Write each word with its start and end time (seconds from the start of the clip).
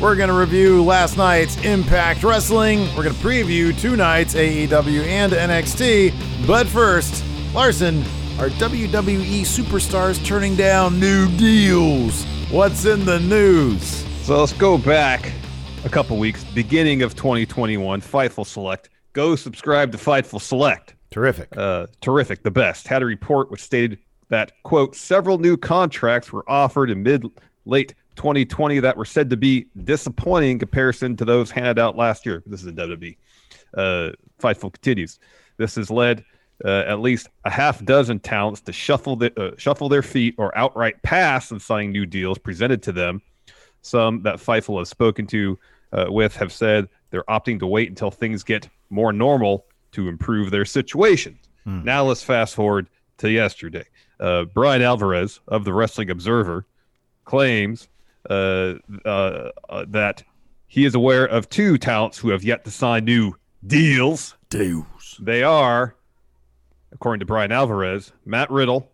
we're 0.00 0.14
going 0.14 0.28
to 0.28 0.34
review 0.34 0.84
last 0.84 1.16
night's 1.16 1.56
Impact 1.64 2.22
Wrestling. 2.22 2.80
We're 2.94 3.04
going 3.04 3.14
to 3.14 3.22
preview 3.22 3.78
two 3.78 3.96
nights, 3.96 4.34
AEW 4.34 5.06
and 5.06 5.32
NXT. 5.32 6.46
But 6.46 6.66
first, 6.66 7.24
Larson, 7.54 8.02
are 8.38 8.50
WWE 8.50 9.40
superstars 9.40 10.22
turning 10.24 10.54
down 10.54 11.00
new 11.00 11.28
deals? 11.38 12.24
What's 12.50 12.84
in 12.84 13.06
the 13.06 13.20
news? 13.20 14.04
So 14.24 14.38
let's 14.38 14.52
go 14.52 14.76
back 14.76 15.32
a 15.84 15.88
couple 15.88 16.18
weeks, 16.18 16.44
beginning 16.44 17.00
of 17.00 17.14
2021. 17.16 18.02
Fightful 18.02 18.44
Select. 18.44 18.90
Go 19.14 19.34
subscribe 19.34 19.92
to 19.92 19.98
Fightful 19.98 20.40
Select. 20.40 20.94
Terrific. 21.10 21.56
Uh, 21.56 21.86
terrific. 22.02 22.42
The 22.42 22.50
best. 22.50 22.86
Had 22.86 23.02
a 23.02 23.06
report 23.06 23.50
which 23.50 23.62
stated 23.62 23.98
that, 24.28 24.52
quote, 24.62 24.94
several 24.94 25.38
new 25.38 25.56
contracts 25.56 26.30
were 26.32 26.44
offered 26.50 26.90
in 26.90 27.02
mid 27.02 27.24
late 27.64 27.94
2020 28.16 28.80
that 28.80 28.96
were 28.96 29.04
said 29.04 29.30
to 29.30 29.36
be 29.36 29.66
disappointing 29.84 30.52
in 30.52 30.58
comparison 30.58 31.16
to 31.16 31.24
those 31.24 31.50
handed 31.50 31.78
out 31.78 31.96
last 31.96 32.26
year. 32.26 32.42
This 32.46 32.62
is 32.62 32.66
a 32.66 32.72
WWE. 32.72 33.16
Uh, 33.76 34.10
Fightful 34.40 34.72
continues. 34.72 35.18
This 35.56 35.76
has 35.76 35.90
led 35.90 36.24
uh, 36.64 36.84
at 36.86 37.00
least 37.00 37.28
a 37.44 37.50
half 37.50 37.84
dozen 37.84 38.18
talents 38.18 38.60
to 38.62 38.72
shuffle 38.72 39.16
the, 39.16 39.40
uh, 39.40 39.54
shuffle 39.58 39.88
their 39.88 40.02
feet 40.02 40.34
or 40.38 40.56
outright 40.56 41.02
pass 41.02 41.52
on 41.52 41.60
signing 41.60 41.92
new 41.92 42.06
deals 42.06 42.38
presented 42.38 42.82
to 42.82 42.92
them. 42.92 43.20
Some 43.82 44.22
that 44.22 44.36
Fightful 44.36 44.78
has 44.78 44.88
spoken 44.88 45.26
to 45.28 45.58
uh, 45.92 46.06
with 46.08 46.34
have 46.36 46.52
said 46.52 46.88
they're 47.10 47.24
opting 47.24 47.58
to 47.60 47.66
wait 47.66 47.88
until 47.88 48.10
things 48.10 48.42
get 48.42 48.68
more 48.90 49.12
normal 49.12 49.66
to 49.92 50.08
improve 50.08 50.50
their 50.50 50.64
situation. 50.64 51.38
Hmm. 51.64 51.84
Now 51.84 52.04
let's 52.04 52.22
fast 52.22 52.54
forward 52.54 52.88
to 53.18 53.30
yesterday. 53.30 53.84
Uh, 54.18 54.44
Bryan 54.44 54.82
Alvarez 54.82 55.40
of 55.48 55.64
the 55.64 55.72
Wrestling 55.72 56.10
Observer 56.10 56.66
claims 57.24 57.88
that 58.28 60.22
he 60.66 60.84
is 60.84 60.94
aware 60.94 61.24
of 61.24 61.48
two 61.48 61.78
talents 61.78 62.18
who 62.18 62.30
have 62.30 62.44
yet 62.44 62.64
to 62.64 62.70
sign 62.70 63.04
new 63.04 63.34
deals. 63.66 64.36
Deals. 64.50 65.18
They 65.20 65.42
are, 65.42 65.96
according 66.92 67.20
to 67.20 67.26
Bryan 67.26 67.52
Alvarez, 67.52 68.12
Matt 68.24 68.50
Riddle 68.50 68.90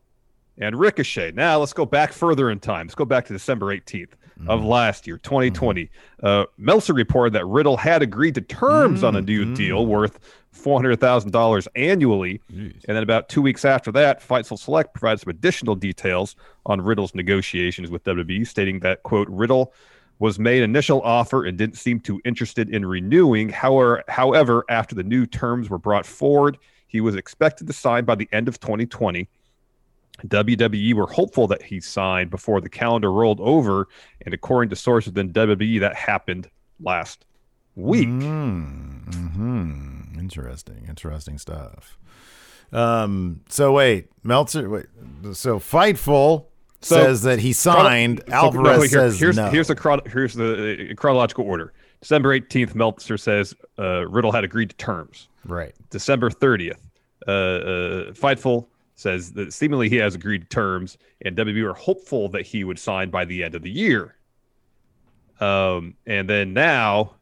and 0.58 0.78
Ricochet. 0.78 1.32
Now 1.32 1.58
let's 1.58 1.72
go 1.72 1.86
back 1.86 2.12
further 2.12 2.50
in 2.50 2.60
time. 2.60 2.86
Let's 2.86 2.94
go 2.94 3.04
back 3.04 3.26
to 3.26 3.32
December 3.32 3.66
18th 3.74 4.08
mm-hmm. 4.42 4.50
of 4.50 4.64
last 4.64 5.06
year, 5.06 5.18
2020. 5.18 5.84
Mm-hmm. 5.84 6.26
Uh, 6.26 6.44
Meltzer 6.58 6.94
reported 6.94 7.32
that 7.34 7.46
Riddle 7.46 7.76
had 7.76 8.02
agreed 8.02 8.34
to 8.34 8.40
terms 8.40 8.98
mm-hmm. 8.98 9.06
on 9.06 9.16
a 9.16 9.22
new 9.22 9.44
mm-hmm. 9.44 9.54
deal 9.54 9.86
worth 9.86 10.18
$400,000 10.54 11.68
annually. 11.74 12.40
Jeez. 12.52 12.84
And 12.86 12.96
then 12.96 13.02
about 13.02 13.28
two 13.28 13.42
weeks 13.42 13.64
after 13.64 13.90
that, 13.92 14.20
Fightful 14.26 14.58
Select 14.58 14.94
provided 14.94 15.20
some 15.20 15.30
additional 15.30 15.74
details 15.74 16.36
on 16.66 16.80
Riddle's 16.80 17.14
negotiations 17.14 17.90
with 17.90 18.04
WWE, 18.04 18.46
stating 18.46 18.80
that, 18.80 19.02
quote, 19.02 19.28
Riddle 19.28 19.72
was 20.18 20.38
made 20.38 20.58
an 20.58 20.70
initial 20.70 21.00
offer 21.02 21.44
and 21.44 21.58
didn't 21.58 21.76
seem 21.76 21.98
too 21.98 22.20
interested 22.24 22.70
in 22.70 22.86
renewing. 22.86 23.48
However, 23.48 24.04
however, 24.08 24.64
after 24.68 24.94
the 24.94 25.02
new 25.02 25.26
terms 25.26 25.68
were 25.68 25.78
brought 25.78 26.06
forward, 26.06 26.58
he 26.86 27.00
was 27.00 27.16
expected 27.16 27.66
to 27.66 27.72
sign 27.72 28.04
by 28.04 28.14
the 28.14 28.28
end 28.30 28.46
of 28.46 28.60
2020. 28.60 29.28
WWE 30.26 30.94
were 30.94 31.06
hopeful 31.06 31.48
that 31.48 31.62
he 31.62 31.80
signed 31.80 32.30
before 32.30 32.60
the 32.60 32.68
calendar 32.68 33.10
rolled 33.10 33.40
over, 33.40 33.88
and 34.24 34.32
according 34.34 34.70
to 34.70 34.76
sources 34.76 35.12
within 35.12 35.32
WWE, 35.32 35.80
that 35.80 35.96
happened 35.96 36.48
last 36.80 37.24
week. 37.74 38.06
Mm-hmm. 38.06 39.91
Interesting, 40.22 40.86
interesting 40.88 41.36
stuff. 41.36 41.98
Um, 42.72 43.40
so 43.48 43.72
wait, 43.72 44.08
Meltzer, 44.22 44.70
wait, 44.70 44.86
so 45.32 45.58
Fightful 45.58 46.46
so, 46.80 46.96
says 46.96 47.22
that 47.22 47.40
he 47.40 47.52
signed. 47.52 48.22
So, 48.28 48.32
Alvarez 48.32 48.64
no, 48.64 48.80
here, 48.80 48.88
says 48.88 49.18
here's, 49.18 49.36
no. 49.36 49.50
Here's 49.50 49.66
the 49.66 50.02
here's 50.06 50.34
the 50.34 50.90
uh, 50.90 50.94
chronological 50.94 51.44
order. 51.44 51.72
December 52.00 52.38
18th, 52.38 52.76
Meltzer 52.76 53.18
says 53.18 53.52
uh, 53.80 54.06
Riddle 54.08 54.30
had 54.30 54.44
agreed 54.44 54.70
to 54.70 54.76
terms. 54.76 55.28
Right. 55.44 55.74
December 55.90 56.30
30th, 56.30 56.78
uh, 57.26 57.30
uh, 57.30 58.12
Fightful 58.12 58.66
says 58.94 59.32
that 59.32 59.52
seemingly 59.52 59.88
he 59.88 59.96
has 59.96 60.14
agreed 60.14 60.42
to 60.42 60.48
terms, 60.48 60.98
and 61.24 61.36
WWE 61.36 61.64
were 61.64 61.74
hopeful 61.74 62.28
that 62.28 62.46
he 62.46 62.62
would 62.62 62.78
sign 62.78 63.10
by 63.10 63.24
the 63.24 63.42
end 63.42 63.56
of 63.56 63.62
the 63.62 63.70
year. 63.70 64.14
Um, 65.40 65.96
and 66.06 66.28
then 66.30 66.52
now, 66.52 67.14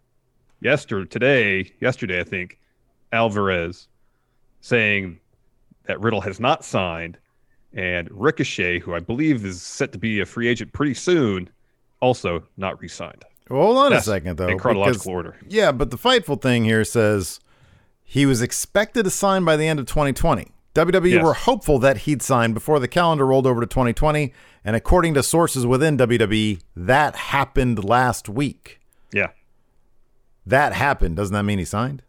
yesterday, 0.61 1.09
today, 1.09 1.73
yesterday, 1.81 2.21
I 2.21 2.25
think, 2.25 2.60
Alvarez 3.13 3.89
saying 4.61 5.19
that 5.85 6.01
Riddle 6.01 6.21
has 6.21 6.39
not 6.41 6.65
signed, 6.65 7.19
and 7.73 8.09
Ricochet, 8.11 8.81
who 8.81 8.95
I 8.95 9.01
believe 9.01 9.45
is 9.45 9.63
set 9.63 9.93
to 9.93 9.99
be 9.99 10.21
a 10.21 10.27
free 10.27 10.49
agent 10.49 10.73
pretty 10.73 10.95
soon, 10.95 11.49
also 12.01 12.45
not 12.57 12.81
re-signed. 12.81 13.25
Well, 13.49 13.63
hold 13.63 13.79
on 13.79 13.91
That's 13.91 14.07
a 14.07 14.11
second, 14.11 14.37
though. 14.37 14.49
In 14.49 14.59
chronological 14.59 14.95
because, 14.95 15.07
order. 15.07 15.37
Yeah, 15.49 15.73
but 15.73 15.91
the 15.91 15.99
Fightful 15.99 16.41
thing 16.41 16.65
here 16.65 16.85
says 16.85 17.41
he 18.05 18.27
was 18.27 18.43
expected 18.43 19.05
to 19.05 19.11
sign 19.11 19.45
by 19.45 19.57
the 19.57 19.67
end 19.67 19.81
of 19.81 19.87
2020. 19.87 20.53
WWE 20.75 21.11
yes. 21.11 21.25
were 21.25 21.35
hopeful 21.35 21.81
that 21.81 21.99
he'd 21.99 22.23
sign 22.23 22.53
before 22.53 22.79
the 22.79 22.87
calendar 22.87 23.27
rolled 23.27 23.47
over 23.47 23.61
to 23.61 23.67
2020, 23.67 24.33
and 24.65 24.77
according 24.77 25.15
to 25.15 25.23
sources 25.23 25.67
within 25.67 25.99
WWE, 25.99 26.61
that 26.77 27.17
happened 27.17 27.85
last 27.85 28.29
week. 28.29 28.81
Yeah. 29.13 29.29
That 30.47 30.73
happened. 30.73 31.17
Doesn't 31.17 31.35
that 31.35 31.43
mean 31.43 31.59
he 31.59 31.65
signed? 31.65 32.03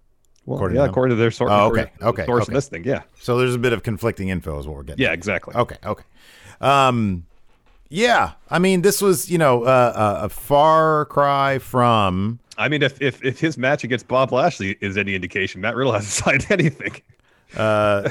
Well, 0.46 0.58
according 0.58 0.78
yeah, 0.78 0.86
to 0.86 0.90
according 0.90 1.16
to 1.16 1.22
their 1.22 1.32
source. 1.32 1.52
Oh, 1.54 1.70
okay, 1.70 1.92
okay, 2.02 2.26
source 2.26 2.44
okay. 2.44 2.54
this 2.54 2.68
thing, 2.68 2.84
yeah. 2.84 3.04
So 3.20 3.38
there's 3.38 3.56
a 3.56 3.60
bit 3.60 3.74
of 3.74 3.84
conflicting 3.84 4.30
info, 4.30 4.60
is 4.60 4.68
what 4.68 4.76
we're 4.76 4.84
getting. 4.84 5.04
Yeah, 5.04 5.14
exactly. 5.14 5.56
Okay, 5.56 5.78
okay. 5.86 6.04
Um, 6.60 7.26
yeah, 7.90 8.34
I 8.50 8.58
mean, 8.60 8.82
this 8.82 9.02
was 9.02 9.30
you 9.30 9.38
know 9.38 9.64
uh, 9.64 10.22
a 10.24 10.30
far 10.30 11.06
cry 11.06 11.60
from. 11.60 12.40
I 12.58 12.70
mean, 12.70 12.82
if, 12.82 13.02
if 13.02 13.24
if 13.24 13.40
his 13.40 13.58
match 13.58 13.84
against 13.84 14.08
Bob 14.08 14.32
Lashley 14.32 14.78
is 14.82 14.98
any 14.98 15.14
indication, 15.14 15.62
Matt 15.62 15.76
Riddle 15.76 15.94
hasn't 15.94 16.12
signed 16.26 16.48
anything. 16.50 17.02
Uh, 17.56 18.10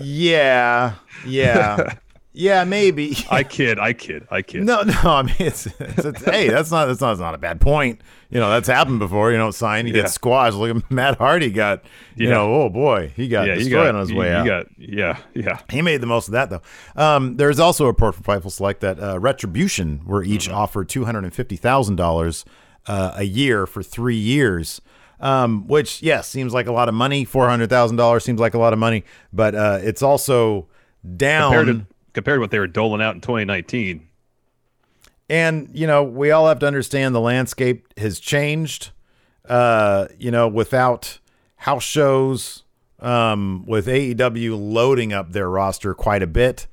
yeah, 0.00 0.94
yeah. 1.26 1.94
Yeah, 2.34 2.64
maybe. 2.64 3.16
I 3.30 3.42
kid, 3.44 3.78
I 3.78 3.92
kid, 3.92 4.26
I 4.30 4.42
kid. 4.42 4.64
No, 4.64 4.82
no. 4.82 4.94
I 5.04 5.22
mean, 5.22 5.34
it's, 5.38 5.66
it's, 5.66 6.04
it's 6.04 6.24
hey, 6.24 6.48
that's 6.48 6.70
not 6.70 6.86
that's 6.86 7.00
not 7.00 7.08
that's 7.08 7.20
not 7.20 7.34
a 7.34 7.38
bad 7.38 7.60
point. 7.60 8.00
You 8.30 8.40
know, 8.40 8.48
that's 8.48 8.68
happened 8.68 9.00
before. 9.00 9.30
You 9.30 9.36
don't 9.36 9.52
sign, 9.52 9.86
you 9.86 9.94
yeah. 9.94 10.02
get 10.02 10.10
squashed. 10.10 10.56
Look 10.56 10.74
at 10.76 10.90
Matt 10.90 11.18
Hardy 11.18 11.50
got. 11.50 11.84
You 12.16 12.28
yeah. 12.28 12.34
know, 12.34 12.54
oh 12.54 12.68
boy, 12.70 13.12
he 13.14 13.28
got 13.28 13.46
yeah, 13.46 13.56
destroyed 13.56 13.86
got, 13.86 13.94
on 13.94 14.00
his 14.00 14.14
way 14.14 14.28
he 14.28 14.32
out. 14.32 14.46
Got, 14.46 14.66
yeah, 14.78 15.18
yeah. 15.34 15.60
He 15.70 15.82
made 15.82 16.00
the 16.00 16.06
most 16.06 16.28
of 16.28 16.32
that 16.32 16.48
though. 16.48 16.62
Um, 16.96 17.36
there's 17.36 17.60
also 17.60 17.84
a 17.84 17.88
report 17.88 18.14
from 18.14 18.24
Fightful 18.24 18.50
Select 18.50 18.80
that 18.80 18.98
uh, 18.98 19.18
Retribution 19.20 20.02
were 20.06 20.24
each 20.24 20.46
mm-hmm. 20.46 20.56
offered 20.56 20.88
two 20.88 21.04
hundred 21.04 21.24
and 21.24 21.34
fifty 21.34 21.56
thousand 21.56 22.00
uh, 22.00 22.04
dollars 22.04 22.44
a 22.86 23.24
year 23.24 23.66
for 23.66 23.82
three 23.82 24.16
years. 24.16 24.80
Um, 25.20 25.68
which 25.68 26.02
yes, 26.02 26.28
seems 26.28 26.52
like 26.52 26.66
a 26.66 26.72
lot 26.72 26.88
of 26.88 26.94
money. 26.94 27.24
Four 27.24 27.48
hundred 27.48 27.70
thousand 27.70 27.96
dollars 27.96 28.24
seems 28.24 28.40
like 28.40 28.54
a 28.54 28.58
lot 28.58 28.72
of 28.72 28.78
money, 28.78 29.04
but 29.32 29.54
uh, 29.54 29.78
it's 29.80 30.02
also 30.02 30.66
down 31.16 31.86
compared 32.12 32.36
to 32.36 32.40
what 32.40 32.50
they 32.50 32.58
were 32.58 32.66
doling 32.66 33.00
out 33.02 33.14
in 33.14 33.20
2019. 33.20 34.06
And 35.28 35.68
you 35.72 35.86
know, 35.86 36.02
we 36.02 36.30
all 36.30 36.48
have 36.48 36.58
to 36.60 36.66
understand 36.66 37.14
the 37.14 37.20
landscape 37.20 37.86
has 37.98 38.20
changed. 38.20 38.90
Uh, 39.48 40.06
you 40.18 40.30
know, 40.30 40.46
without 40.46 41.18
house 41.56 41.82
shows, 41.82 42.62
um, 43.00 43.64
with 43.66 43.86
AEW 43.88 44.56
loading 44.72 45.12
up 45.12 45.32
their 45.32 45.50
roster 45.50 45.94
quite 45.94 46.22
a 46.22 46.28
bit. 46.28 46.68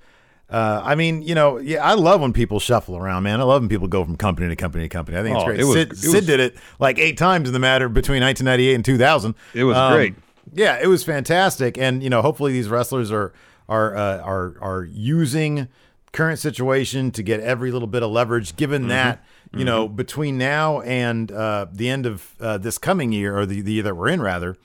Uh, 0.52 0.82
I 0.84 0.94
mean, 0.96 1.22
you 1.24 1.34
know, 1.36 1.58
yeah, 1.58 1.84
I 1.84 1.94
love 1.96 2.22
when 2.22 2.32
people 2.34 2.60
shuffle 2.60 2.96
around, 2.96 3.24
man. 3.24 3.40
I 3.40 3.44
love 3.44 3.62
when 3.64 3.70
people 3.70 3.88
go 3.88 4.04
from 4.04 4.16
company 4.18 4.50
to 4.50 4.56
company 4.56 4.84
to 4.86 4.90
company. 4.90 5.18
I 5.18 5.24
think 5.24 5.36
it's 5.36 5.44
Oh, 5.44 5.48
great. 5.48 5.60
it 5.60 5.64
was- 5.64 5.74
Sid, 5.76 5.92
it 5.92 5.98
Sid 5.98 6.26
did 6.28 6.40
it 6.40 6.58
like 6.80 7.00
eight 7.00 7.18
times 7.18 7.48
in 7.50 7.54
the 7.54 7.60
matter 7.60 7.90
between 7.90 8.22
1998 8.22 8.76
and 8.76 8.86
2000. 8.86 9.36
It 9.56 9.64
was 9.64 9.76
Um, 9.78 9.94
great. 9.94 10.16
Yeah, 10.54 10.80
it 10.82 10.88
was 10.88 11.04
fantastic, 11.04 11.78
and 11.78 12.02
you 12.04 12.10
know, 12.10 12.22
hopefully 12.22 12.52
these 12.52 12.68
wrestlers 12.68 13.12
are 13.12 13.32
are 13.70 13.96
uh, 13.96 14.18
are 14.20 14.56
are 14.60 14.84
using 14.84 15.70
current 16.12 16.40
situation 16.40 17.12
to 17.12 17.24
get 17.24 17.40
every 17.40 17.72
little 17.72 17.88
bit 17.88 18.04
of 18.04 18.12
leverage. 18.12 18.56
Given 18.58 18.82
Mm-hmm. 18.84 18.90
that 18.90 19.24
you 19.54 19.64
know 19.66 19.88
between 19.88 20.38
now 20.38 20.82
and 20.82 21.32
uh, 21.32 21.68
the 21.72 21.90
end 21.90 22.06
of 22.06 22.36
uh, 22.42 22.58
this 22.58 22.78
coming 22.78 23.12
year 23.12 23.38
or 23.38 23.46
the, 23.46 23.62
the 23.62 23.72
year 23.74 23.84
that 23.84 23.96
we're 23.96 24.10
in, 24.10 24.22
rather, 24.22 24.58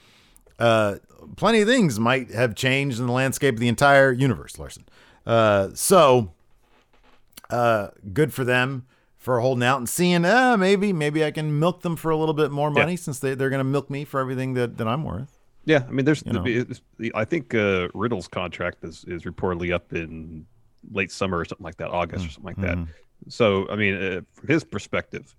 uh, 0.59 0.97
plenty 1.37 1.61
of 1.61 1.69
things 1.69 2.01
might 2.01 2.31
have 2.33 2.55
changed 2.55 2.99
in 2.99 3.06
the 3.06 3.12
landscape 3.12 3.55
of 3.55 3.61
the 3.61 3.69
entire 3.69 4.11
universe, 4.12 4.59
Larson. 4.59 4.85
Uh, 5.27 5.69
so, 5.75 6.33
uh, 7.50 7.89
good 8.12 8.33
for 8.33 8.45
them 8.45 8.85
for 9.17 9.41
holding 9.41 9.65
out 9.65 9.79
and 9.79 9.89
seeing, 9.89 10.23
uh, 10.27 10.55
maybe, 10.59 10.93
maybe 10.93 11.25
I 11.25 11.31
can 11.31 11.59
milk 11.59 11.81
them 11.81 11.97
for 11.97 12.11
a 12.11 12.17
little 12.17 12.35
bit 12.35 12.50
more 12.50 12.71
money 12.71 12.95
since 12.97 13.19
they, 13.21 13.35
they're 13.35 13.49
going 13.49 13.61
to 13.61 13.65
milk 13.65 13.89
me 13.89 14.05
for 14.05 14.21
everything 14.21 14.53
that, 14.53 14.77
that 14.77 14.87
I'm 14.87 15.03
worth. 15.03 15.34
Yeah, 15.66 15.84
I 15.88 15.90
mean, 15.90 16.05
there's. 16.05 16.22
it's- 16.22 16.81
I 17.14 17.25
think 17.25 17.55
uh, 17.55 17.88
Riddle's 17.94 18.28
contract 18.28 18.84
is 18.84 19.05
is 19.08 19.22
reportedly 19.25 19.72
up 19.72 19.93
in 19.93 20.46
late 20.93 21.11
summer 21.11 21.38
or 21.38 21.44
something 21.44 21.64
like 21.64 21.76
that, 21.78 21.88
August 21.88 22.26
or 22.26 22.31
something 22.31 22.55
like 22.56 22.61
that. 22.66 22.78
So, 23.28 23.66
I 23.70 23.76
mean, 23.76 23.94
uh, 23.94 24.20
from 24.34 24.49
his 24.49 24.64
perspective, 24.64 25.34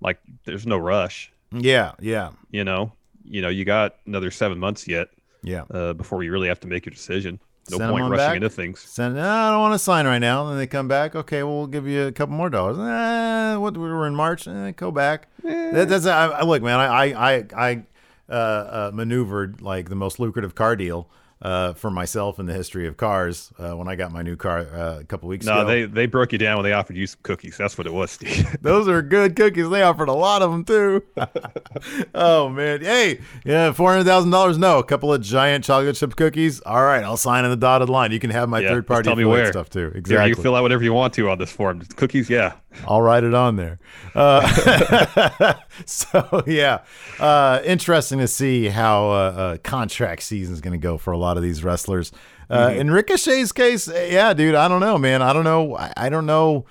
like, 0.00 0.18
there's 0.44 0.66
no 0.66 0.76
rush. 0.76 1.32
Yeah, 1.52 1.92
yeah, 2.00 2.32
You 2.50 2.64
know, 2.64 2.92
you 3.24 3.40
know, 3.40 3.48
you 3.48 3.64
got 3.64 3.96
another 4.06 4.30
seven 4.30 4.58
months 4.58 4.86
yet 4.86 5.08
yeah. 5.42 5.62
uh, 5.70 5.94
before 5.94 6.22
you 6.22 6.30
really 6.32 6.48
have 6.48 6.60
to 6.60 6.66
make 6.66 6.84
your 6.84 6.92
decision. 6.92 7.40
No 7.70 7.78
Send 7.78 7.90
point 7.90 8.02
rushing 8.10 8.16
back. 8.26 8.36
into 8.36 8.50
things. 8.50 8.80
Send, 8.80 9.14
"No, 9.16 9.28
I 9.28 9.50
don't 9.50 9.60
want 9.60 9.74
to 9.74 9.78
sign 9.78 10.06
right 10.06 10.18
now. 10.18 10.42
And 10.42 10.50
then 10.52 10.58
they 10.58 10.66
come 10.66 10.86
back. 10.88 11.16
Okay, 11.16 11.42
well, 11.42 11.56
we'll 11.58 11.66
give 11.66 11.86
you 11.88 12.06
a 12.06 12.12
couple 12.12 12.34
more 12.36 12.50
dollars. 12.50 12.78
Eh, 12.78 13.56
what 13.56 13.74
we 13.76 13.88
were 13.88 14.06
in 14.06 14.14
March. 14.14 14.46
Eh, 14.46 14.72
go 14.76 14.90
back. 14.92 15.28
That, 15.42 15.88
that's 15.88 16.06
I, 16.06 16.26
I 16.28 16.42
look, 16.44 16.62
man. 16.62 16.78
I 16.78 16.86
I 17.12 17.30
I, 17.34 17.44
I 17.56 17.82
uh, 18.28 18.32
uh, 18.32 18.90
maneuvered 18.94 19.60
like 19.62 19.88
the 19.88 19.94
most 19.96 20.18
lucrative 20.18 20.54
car 20.54 20.76
deal 20.76 21.08
uh, 21.42 21.74
for 21.74 21.90
myself 21.90 22.38
in 22.38 22.46
the 22.46 22.54
history 22.54 22.86
of 22.88 22.96
cars 22.96 23.52
uh, 23.58 23.72
when 23.76 23.88
I 23.88 23.94
got 23.94 24.10
my 24.10 24.22
new 24.22 24.36
car 24.36 24.60
uh, 24.60 25.00
a 25.00 25.04
couple 25.04 25.28
weeks 25.28 25.44
No, 25.44 25.52
ago. 25.52 25.62
No, 25.62 25.68
they 25.68 25.84
they 25.84 26.06
broke 26.06 26.32
you 26.32 26.38
down 26.38 26.56
when 26.56 26.64
they 26.64 26.72
offered 26.72 26.96
you 26.96 27.06
some 27.06 27.20
cookies. 27.22 27.58
That's 27.58 27.76
what 27.76 27.86
it 27.86 27.92
was, 27.92 28.10
Steve. 28.10 28.56
Those 28.62 28.88
are 28.88 29.02
good 29.02 29.36
cookies. 29.36 29.68
They 29.68 29.82
offered 29.82 30.08
a 30.08 30.14
lot 30.14 30.40
of 30.40 30.50
them 30.50 30.64
too. 30.64 31.04
oh 32.14 32.48
man, 32.48 32.80
hey, 32.80 33.20
yeah, 33.44 33.72
four 33.72 33.90
hundred 33.92 34.04
thousand 34.04 34.30
dollars. 34.30 34.56
No, 34.58 34.78
a 34.78 34.84
couple 34.84 35.12
of 35.12 35.20
giant 35.20 35.64
chocolate 35.64 35.96
chip 35.96 36.16
cookies. 36.16 36.60
All 36.62 36.82
right, 36.82 37.04
I'll 37.04 37.16
sign 37.18 37.44
in 37.44 37.50
the 37.50 37.56
dotted 37.56 37.88
line. 37.90 38.12
You 38.12 38.18
can 38.18 38.30
have 38.30 38.48
my 38.48 38.60
Yeah, 38.60 38.68
third 38.70 38.86
party 38.86 39.06
tell 39.08 39.16
me 39.16 39.24
where. 39.26 39.46
stuff 39.52 39.68
too. 39.70 39.90
Yeah, 39.92 39.98
Exactly. 39.98 40.28
you 40.30 40.34
fill 40.36 40.54
out 40.56 40.62
whatever 40.62 40.82
you 40.84 40.92
want 40.94 41.14
to 41.14 41.28
on 41.28 41.38
this 41.38 41.52
form. 41.52 41.80
Cookies, 41.96 42.30
yeah. 42.30 42.54
I'll 42.86 43.02
write 43.02 43.24
it 43.24 43.34
on 43.34 43.56
there. 43.56 43.78
Uh, 44.14 45.54
so 45.86 46.42
yeah, 46.46 46.80
uh, 47.18 47.60
interesting 47.64 48.18
to 48.18 48.28
see 48.28 48.68
how 48.68 49.10
uh, 49.10 49.12
uh, 49.12 49.56
contract 49.58 50.22
season 50.22 50.54
is 50.54 50.60
going 50.60 50.72
to 50.78 50.82
go 50.82 50.98
for 50.98 51.12
a 51.12 51.18
lot 51.18 51.36
of 51.36 51.42
these 51.42 51.62
wrestlers. 51.64 52.12
Uh, 52.48 52.72
In 52.76 52.90
Ricochet's 52.90 53.52
case, 53.52 53.88
yeah, 53.88 54.32
dude, 54.32 54.54
I 54.54 54.68
don't 54.68 54.80
know, 54.80 54.98
man. 54.98 55.20
I 55.20 55.32
don't 55.32 55.44
know. 55.44 55.76
I, 55.76 55.92
I 55.96 56.08
don't 56.08 56.26
know. 56.26 56.64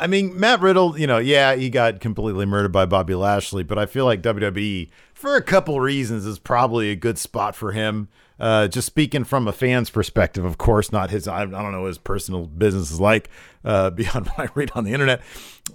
I 0.00 0.06
mean, 0.06 0.38
Matt 0.38 0.60
Riddle, 0.60 0.98
you 0.98 1.06
know, 1.06 1.18
yeah, 1.18 1.54
he 1.54 1.68
got 1.68 2.00
completely 2.00 2.46
murdered 2.46 2.72
by 2.72 2.86
Bobby 2.86 3.14
Lashley, 3.14 3.62
but 3.62 3.78
I 3.78 3.84
feel 3.84 4.06
like 4.06 4.22
WWE, 4.22 4.88
for 5.12 5.36
a 5.36 5.42
couple 5.42 5.78
reasons, 5.78 6.24
is 6.24 6.38
probably 6.38 6.90
a 6.90 6.96
good 6.96 7.18
spot 7.18 7.54
for 7.54 7.72
him. 7.72 8.08
Uh, 8.38 8.66
just 8.66 8.86
speaking 8.86 9.24
from 9.24 9.46
a 9.46 9.52
fan's 9.52 9.90
perspective, 9.90 10.46
of 10.46 10.56
course, 10.56 10.90
not 10.90 11.10
his. 11.10 11.28
I, 11.28 11.42
I 11.42 11.44
don't 11.44 11.72
know 11.72 11.82
what 11.82 11.88
his 11.88 11.98
personal 11.98 12.46
business 12.46 12.90
is 12.90 12.98
like 12.98 13.28
uh, 13.62 13.90
beyond 13.90 14.28
what 14.28 14.38
I 14.38 14.48
read 14.54 14.70
on 14.74 14.84
the 14.84 14.92
internet. 14.94 15.20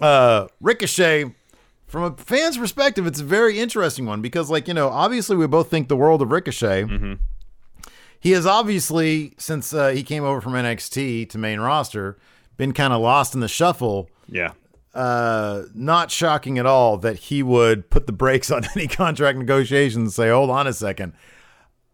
Uh, 0.01 0.48
Ricochet, 0.60 1.36
from 1.86 2.04
a 2.04 2.18
fan's 2.18 2.57
perspective, 2.57 3.06
it's 3.06 3.19
a 3.19 3.24
very 3.24 3.60
interesting 3.60 4.07
one 4.07 4.24
because, 4.24 4.50
like, 4.50 4.68
you 4.68 4.74
know, 4.74 4.89
obviously 4.89 5.36
we 5.36 5.45
both 5.45 5.69
think 5.69 5.88
the 5.88 5.95
world 5.95 6.24
of 6.24 6.31
Ricochet. 6.31 6.86
He 8.19 8.31
has 8.31 8.48
obviously, 8.48 9.36
since 9.38 9.72
uh, 9.72 9.89
he 9.89 10.01
came 10.01 10.24
over 10.24 10.42
from 10.42 10.54
NXT 10.54 11.30
to 11.30 11.38
main 11.38 11.60
roster, 11.60 12.18
been 12.57 12.72
kind 12.72 12.92
of 12.92 13.01
lost 13.01 13.36
in 13.36 13.42
the 13.42 13.48
shuffle 13.48 14.10
Yeah. 14.30 14.51
uh, 14.94 15.63
not 15.74 16.10
shocking 16.12 16.57
at 16.57 16.66
all 16.66 16.98
that 16.98 17.16
he 17.18 17.44
would 17.44 17.89
put 17.89 18.07
the 18.07 18.13
brakes 18.13 18.50
on 18.56 18.63
any 18.75 18.88
contract 18.88 19.38
negotiations 19.38 19.95
and 19.98 20.13
say, 20.13 20.30
"Hold 20.30 20.50
on 20.50 20.68
a 20.68 20.74
second, 20.74 21.13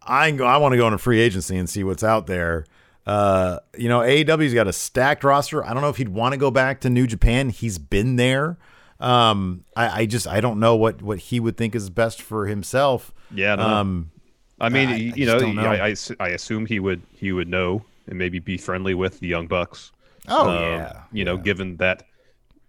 I 0.02 0.32
go, 0.32 0.46
I 0.46 0.58
want 0.58 0.74
to 0.74 0.78
go 0.78 0.88
into 0.88 0.98
free 0.98 1.20
agency 1.20 1.58
and 1.58 1.70
see 1.70 1.84
what's 1.84 2.04
out 2.04 2.28
there." 2.28 2.66
Uh, 3.08 3.58
you 3.76 3.90
know, 3.90 4.02
AEW's 4.02 4.54
got 4.54 4.68
a 4.68 4.74
stacked 4.74 5.24
roster. 5.24 5.66
I 5.66 5.74
don't 5.74 5.82
know 5.82 5.90
if 5.90 5.98
he'd 5.98 6.10
want 6.10 6.34
to 6.34 6.38
go 6.38 6.52
back 6.52 6.82
to 6.82 6.90
New 6.90 7.08
Japan. 7.08 7.50
He's 7.50 7.80
been 7.80 8.16
there. 8.18 8.58
Um, 9.00 9.66
I, 9.76 10.02
I 10.02 10.06
just 10.06 10.28
I 10.28 10.40
don't 10.42 10.60
know 10.60 10.76
what 10.76 11.02
what 11.02 11.18
he 11.18 11.40
would 11.40 11.58
think 11.58 11.74
is 11.74 11.90
best 11.90 12.22
for 12.22 12.46
himself. 12.46 13.12
Yeah, 13.34 13.56
no. 13.56 13.64
Um, 13.64 14.12
I 14.60 14.70
mean, 14.70 14.90
I- 14.90 14.94
I 14.94 14.96
you 14.98 15.26
just 15.26 15.44
know, 15.44 15.52
know. 15.54 15.64
I, 15.72 15.88
I 15.88 15.96
I 16.20 16.28
assume 16.30 16.68
he 16.68 16.80
would 16.80 17.02
he 17.16 17.32
would 17.32 17.48
know 17.48 17.84
and 18.08 18.20
maybe 18.20 18.38
be 18.38 18.58
friendly 18.58 18.94
with 18.94 19.20
the 19.20 19.28
Young 19.28 19.48
Bucks. 19.48 19.92
oh 20.28 20.50
Um, 20.50 20.56
yeah, 20.62 21.02
you 21.12 21.26
know, 21.26 21.36
yeah. 21.38 21.42
given 21.42 21.78
that 21.78 22.04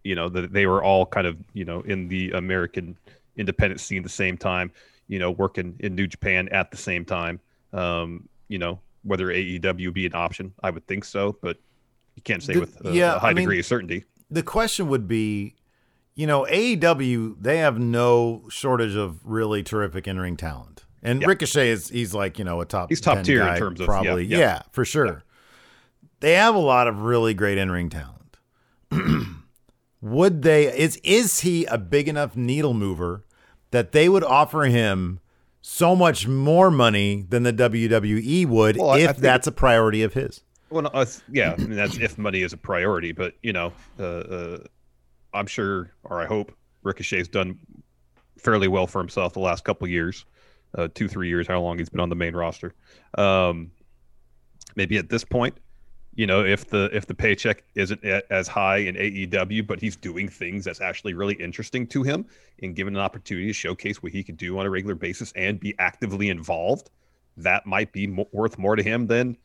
you 0.04 0.14
know 0.14 0.28
that 0.28 0.52
they 0.52 0.66
were 0.66 0.82
all 0.82 1.06
kind 1.06 1.26
of 1.26 1.36
you 1.52 1.64
know 1.64 1.80
in 1.82 2.08
the 2.08 2.30
American 2.32 2.96
independent 3.36 3.80
scene 3.80 3.98
at 3.98 4.04
the 4.04 4.08
same 4.10 4.36
time, 4.36 4.70
you 5.08 5.18
know, 5.18 5.30
working 5.30 5.74
in 5.80 5.94
New 5.94 6.06
Japan 6.06 6.48
at 6.50 6.70
the 6.70 6.76
same 6.76 7.04
time. 7.04 7.40
Um, 7.72 8.28
you 8.48 8.58
know, 8.58 8.78
whether 9.04 9.28
AEW 9.28 9.92
be 9.92 10.04
an 10.06 10.14
option, 10.14 10.52
I 10.62 10.70
would 10.70 10.86
think 10.86 11.04
so, 11.04 11.36
but 11.40 11.56
you 12.16 12.22
can't 12.22 12.42
say 12.42 12.52
The- 12.54 12.60
with 12.60 12.84
a, 12.86 12.92
yeah, 12.92 13.16
a 13.16 13.18
high 13.18 13.30
I 13.30 13.32
mean- 13.34 13.44
degree 13.44 13.58
of 13.60 13.64
certainty. 13.66 14.04
the 14.30 14.42
question 14.42 14.88
would 14.88 15.08
be, 15.08 15.54
you 16.14 16.26
know, 16.26 16.46
AEW 16.50 17.36
they 17.40 17.58
have 17.58 17.78
no 17.78 18.44
shortage 18.50 18.94
of 18.96 19.20
really 19.24 19.62
terrific 19.62 20.06
in 20.06 20.18
ring 20.20 20.36
talent, 20.36 20.84
and 21.02 21.22
Yeah. 21.22 21.28
Ricochet 21.28 21.70
is 21.70 21.88
he's 21.88 22.12
like 22.12 22.38
you 22.38 22.44
know 22.44 22.60
a 22.60 22.66
top 22.66 22.90
He's 22.90 23.00
top 23.00 23.14
10 23.16 23.24
tier 23.24 23.42
in 23.48 23.56
terms 23.58 23.80
of- 23.80 23.84
yeah, 23.84 23.86
probably 23.86 24.24
yeah. 24.26 24.38
yeah, 24.38 24.62
for 24.72 24.84
sure. 24.84 25.22
They 26.20 26.32
have 26.34 26.54
a 26.54 26.58
lot 26.58 26.86
of 26.86 27.00
really 27.00 27.32
great 27.34 27.56
in 27.58 27.70
ring 27.70 27.88
talent. 27.88 28.21
Would 30.02 30.42
they 30.42 30.64
is 30.76 31.00
is 31.04 31.40
he 31.40 31.64
a 31.66 31.78
big 31.78 32.08
enough 32.08 32.36
needle 32.36 32.74
mover 32.74 33.24
that 33.70 33.92
they 33.92 34.08
would 34.08 34.24
offer 34.24 34.64
him 34.64 35.20
so 35.62 35.94
much 35.96 36.26
more 36.26 36.70
money 36.70 37.24
than 37.30 37.44
the 37.44 37.52
WWE 37.52 38.46
would 38.46 38.76
Well, 38.76 38.94
if 38.96 39.16
that's 39.16 39.46
a 39.46 39.52
priority 39.52 40.02
of 40.02 40.12
his? 40.12 40.42
Well, 40.68 40.82
no, 40.82 41.04
yeah, 41.30 41.54
I 41.56 41.60
mean 41.60 41.76
that's 41.76 41.96
if 41.98 42.18
money 42.18 42.42
is 42.42 42.52
a 42.52 42.56
priority, 42.56 43.12
but 43.12 43.34
you 43.42 43.52
know, 43.52 43.72
uh, 43.98 44.02
uh, 44.02 44.58
I'm 45.32 45.46
sure, 45.46 45.92
or 46.04 46.20
I 46.20 46.26
hope, 46.26 46.52
Ricochet's 46.82 47.28
done 47.28 47.58
fairly 48.38 48.68
well 48.68 48.86
for 48.86 48.98
himself 48.98 49.34
the 49.34 49.40
last 49.40 49.64
couple 49.64 49.86
years, 49.86 50.24
uh, 50.76 50.88
two, 50.94 51.08
three 51.08 51.28
years, 51.28 51.46
how 51.46 51.60
long 51.60 51.78
he's 51.78 51.88
been 51.88 52.00
on 52.00 52.08
the 52.08 52.16
main 52.16 52.34
roster. 52.34 52.74
Um, 53.16 53.70
maybe 54.74 54.96
at 54.96 55.08
this 55.08 55.24
point, 55.24 55.56
you 56.14 56.26
know, 56.26 56.44
if 56.44 56.68
the 56.68 56.90
if 56.92 57.06
the 57.06 57.14
paycheck 57.14 57.64
isn't 57.74 58.04
as 58.04 58.46
high 58.48 58.78
in 58.78 58.96
AEW, 58.96 59.66
but 59.66 59.80
he's 59.80 59.96
doing 59.96 60.28
things 60.28 60.64
that's 60.64 60.80
actually 60.80 61.14
really 61.14 61.34
interesting 61.34 61.86
to 61.88 62.02
him, 62.02 62.26
and 62.62 62.76
given 62.76 62.94
an 62.94 63.00
opportunity 63.00 63.46
to 63.46 63.52
showcase 63.52 64.02
what 64.02 64.12
he 64.12 64.22
can 64.22 64.34
do 64.34 64.58
on 64.58 64.66
a 64.66 64.70
regular 64.70 64.94
basis 64.94 65.32
and 65.36 65.58
be 65.58 65.74
actively 65.78 66.28
involved, 66.28 66.90
that 67.36 67.66
might 67.66 67.92
be 67.92 68.06
worth 68.32 68.58
more 68.58 68.76
to 68.76 68.82
him 68.82 69.06
than 69.06 69.36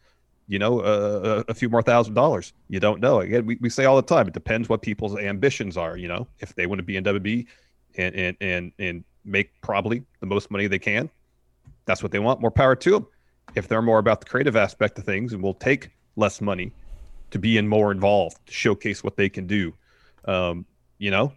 you 0.48 0.60
know, 0.60 0.80
a, 0.80 1.54
few 1.54 1.70
more 1.70 1.82
thousand 1.82 2.14
dollars. 2.14 2.54
You 2.70 2.80
don't 2.80 3.02
know. 3.02 3.20
Again, 3.20 3.46
we, 3.46 3.58
we 3.60 3.70
say 3.70 3.84
all 3.84 3.98
the 3.98 4.02
time, 4.02 4.28
it 4.28 4.34
depends 4.34 4.70
what 4.70 4.82
people's 4.82 5.18
ambitions 5.18 5.76
are. 5.76 5.98
You 5.98 6.08
know, 6.08 6.28
if 6.40 6.56
they 6.56 6.66
want 6.68 6.80
to 6.80 6.84
be 6.84 6.96
in 6.96 7.04
WB 7.04 7.46
and, 7.98 8.16
and, 8.16 8.38
and, 8.40 8.72
and 8.80 9.04
make 9.26 9.52
probably 9.62 10.04
the 10.22 10.26
most 10.26 10.50
money 10.50 10.68
they 10.68 10.80
can, 10.80 11.10
that's 11.86 12.02
what 12.02 12.14
they 12.14 12.20
want. 12.20 12.40
More 12.40 12.52
power 12.52 12.76
to 12.78 12.92
them. 12.92 13.08
If 13.56 13.68
they're 13.68 13.82
more 13.82 14.00
about 14.00 14.22
the 14.22 14.26
creative 14.26 14.56
aspect 14.56 14.98
of 15.00 15.06
things 15.06 15.34
and 15.34 15.44
will 15.44 15.54
take 15.54 15.90
less 16.18 16.42
money 16.42 16.72
to 17.32 17.40
be 17.40 17.58
in 17.58 17.68
more 17.68 17.92
involved, 17.92 18.38
to 18.48 18.54
showcase 18.54 19.04
what 19.04 19.16
they 19.16 19.30
can 19.30 19.48
do, 19.48 19.74
um, 20.26 20.66
you 20.98 21.12
know, 21.12 21.32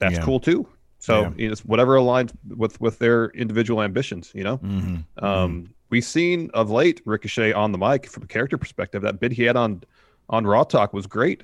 that's 0.00 0.16
Yeah. 0.16 0.24
cool 0.24 0.40
too. 0.40 0.66
So 0.98 1.22
Yeah. 1.22 1.30
you 1.36 1.46
know, 1.48 1.52
it's 1.52 1.64
whatever 1.64 1.96
aligns 1.96 2.32
with 2.56 2.80
with 2.80 2.98
their 2.98 3.26
individual 3.30 3.82
ambitions. 3.82 4.32
You 4.34 4.44
know, 4.44 4.58
Mm-hmm. 4.58 5.24
um, 5.24 5.68
we've 5.90 6.04
seen 6.04 6.50
of 6.54 6.70
late 6.70 7.00
Ricochet 7.04 7.52
on 7.52 7.72
the 7.72 7.78
mic 7.78 8.06
from 8.06 8.22
a 8.22 8.26
character 8.26 8.56
perspective. 8.58 9.02
That 9.02 9.20
bit 9.20 9.32
he 9.32 9.42
had 9.44 9.56
on 9.56 9.82
on 10.30 10.46
Raw 10.46 10.64
Talk 10.64 10.92
was 10.94 11.06
great. 11.06 11.42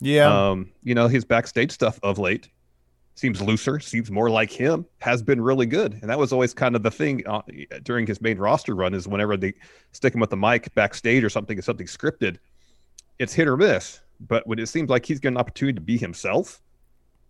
Yeah, 0.00 0.50
Um, 0.50 0.70
you 0.84 0.94
know, 0.94 1.08
his 1.08 1.24
backstage 1.24 1.72
stuff 1.72 1.98
of 2.02 2.18
late 2.18 2.48
seems 3.20 3.42
looser, 3.42 3.78
seems 3.78 4.10
more 4.10 4.30
like 4.30 4.50
him, 4.50 4.86
has 4.98 5.22
been 5.22 5.40
really 5.40 5.66
good. 5.66 5.98
And 6.00 6.08
that 6.08 6.18
was 6.18 6.32
always 6.32 6.54
kind 6.54 6.74
of 6.74 6.82
the 6.82 6.90
thing 6.90 7.22
uh, 7.26 7.42
during 7.82 8.06
his 8.06 8.20
main 8.20 8.38
roster 8.38 8.74
run 8.74 8.94
is 8.94 9.06
whenever 9.06 9.36
they 9.36 9.52
stick 9.92 10.14
him 10.14 10.20
with 10.20 10.30
the 10.30 10.38
mic 10.38 10.74
backstage 10.74 11.22
or 11.22 11.28
something, 11.28 11.58
is 11.58 11.66
something 11.66 11.86
scripted, 11.86 12.38
it's 13.18 13.34
hit 13.34 13.46
or 13.46 13.58
miss. 13.58 14.00
But 14.20 14.46
when 14.46 14.58
it 14.58 14.66
seems 14.66 14.88
like 14.88 15.04
he's 15.04 15.20
got 15.20 15.30
an 15.30 15.36
opportunity 15.36 15.74
to 15.74 15.82
be 15.82 15.98
himself, 15.98 16.62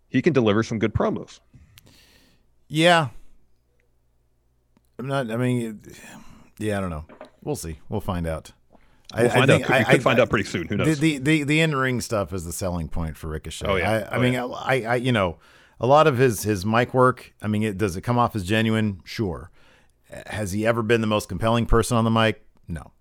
he 0.09 0.23
can 0.23 0.33
deliver 0.33 0.63
some 0.63 0.79
good 0.79 0.95
promos. 0.95 1.41
Yeah. 2.69 3.09
I'm 4.99 5.09
not. 5.09 5.31
I 5.31 5.37
mean, 5.37 5.81
yeah. 6.59 6.79
I 6.79 6.81
don't 6.81 6.91
know. 6.91 7.05
We'll 7.43 7.57
see. 7.57 7.79
We'll 7.89 8.01
find 8.01 8.27
out. 8.27 8.53
We'll 9.17 9.27
I, 9.27 9.29
find 9.29 9.51
I 9.51 9.57
think, 9.57 9.71
out. 9.71 9.79
We 9.79 9.85
could 9.87 10.03
find 10.03 10.21
out 10.21 10.31
pretty 10.31 10.49
soon. 10.49 10.69
Who 10.69 10.77
knows? 10.77 11.01
The 11.01 11.19
the, 11.19 11.39
the, 11.39 11.45
the 11.45 11.61
in 11.61 11.75
ring 11.75 12.01
stuff 12.01 12.33
is 12.33 12.45
the 12.45 12.53
selling 12.53 12.89
point 12.89 13.17
for 13.17 13.29
Ricochet. 13.29 13.67
Oh 13.67 13.77
yeah. 13.77 14.09
I, 14.11 14.17
oh, 14.17 14.21
mean, 14.21 14.35
yeah. 14.35 14.47
I, 14.47 14.83
I 14.83 14.95
you 14.97 15.11
know 15.11 15.39
a 15.81 15.87
lot 15.87 16.07
of 16.07 16.19
his 16.19 16.43
his 16.43 16.67
mic 16.67 16.93
work. 16.93 17.33
I 17.41 17.47
mean, 17.47 17.63
it, 17.63 17.79
does 17.79 17.97
it 17.97 18.03
come 18.03 18.19
off 18.19 18.37
as 18.37 18.45
genuine? 18.45 19.01
Sure. 19.05 19.51
Has 20.27 20.53
he 20.53 20.67
ever 20.67 20.83
been 20.83 21.01
the 21.01 21.07
most 21.07 21.29
compelling 21.29 21.67
person 21.67 21.97
on 21.97 22.05
the 22.05 22.11
mic? 22.11 22.45
No. 22.69 22.93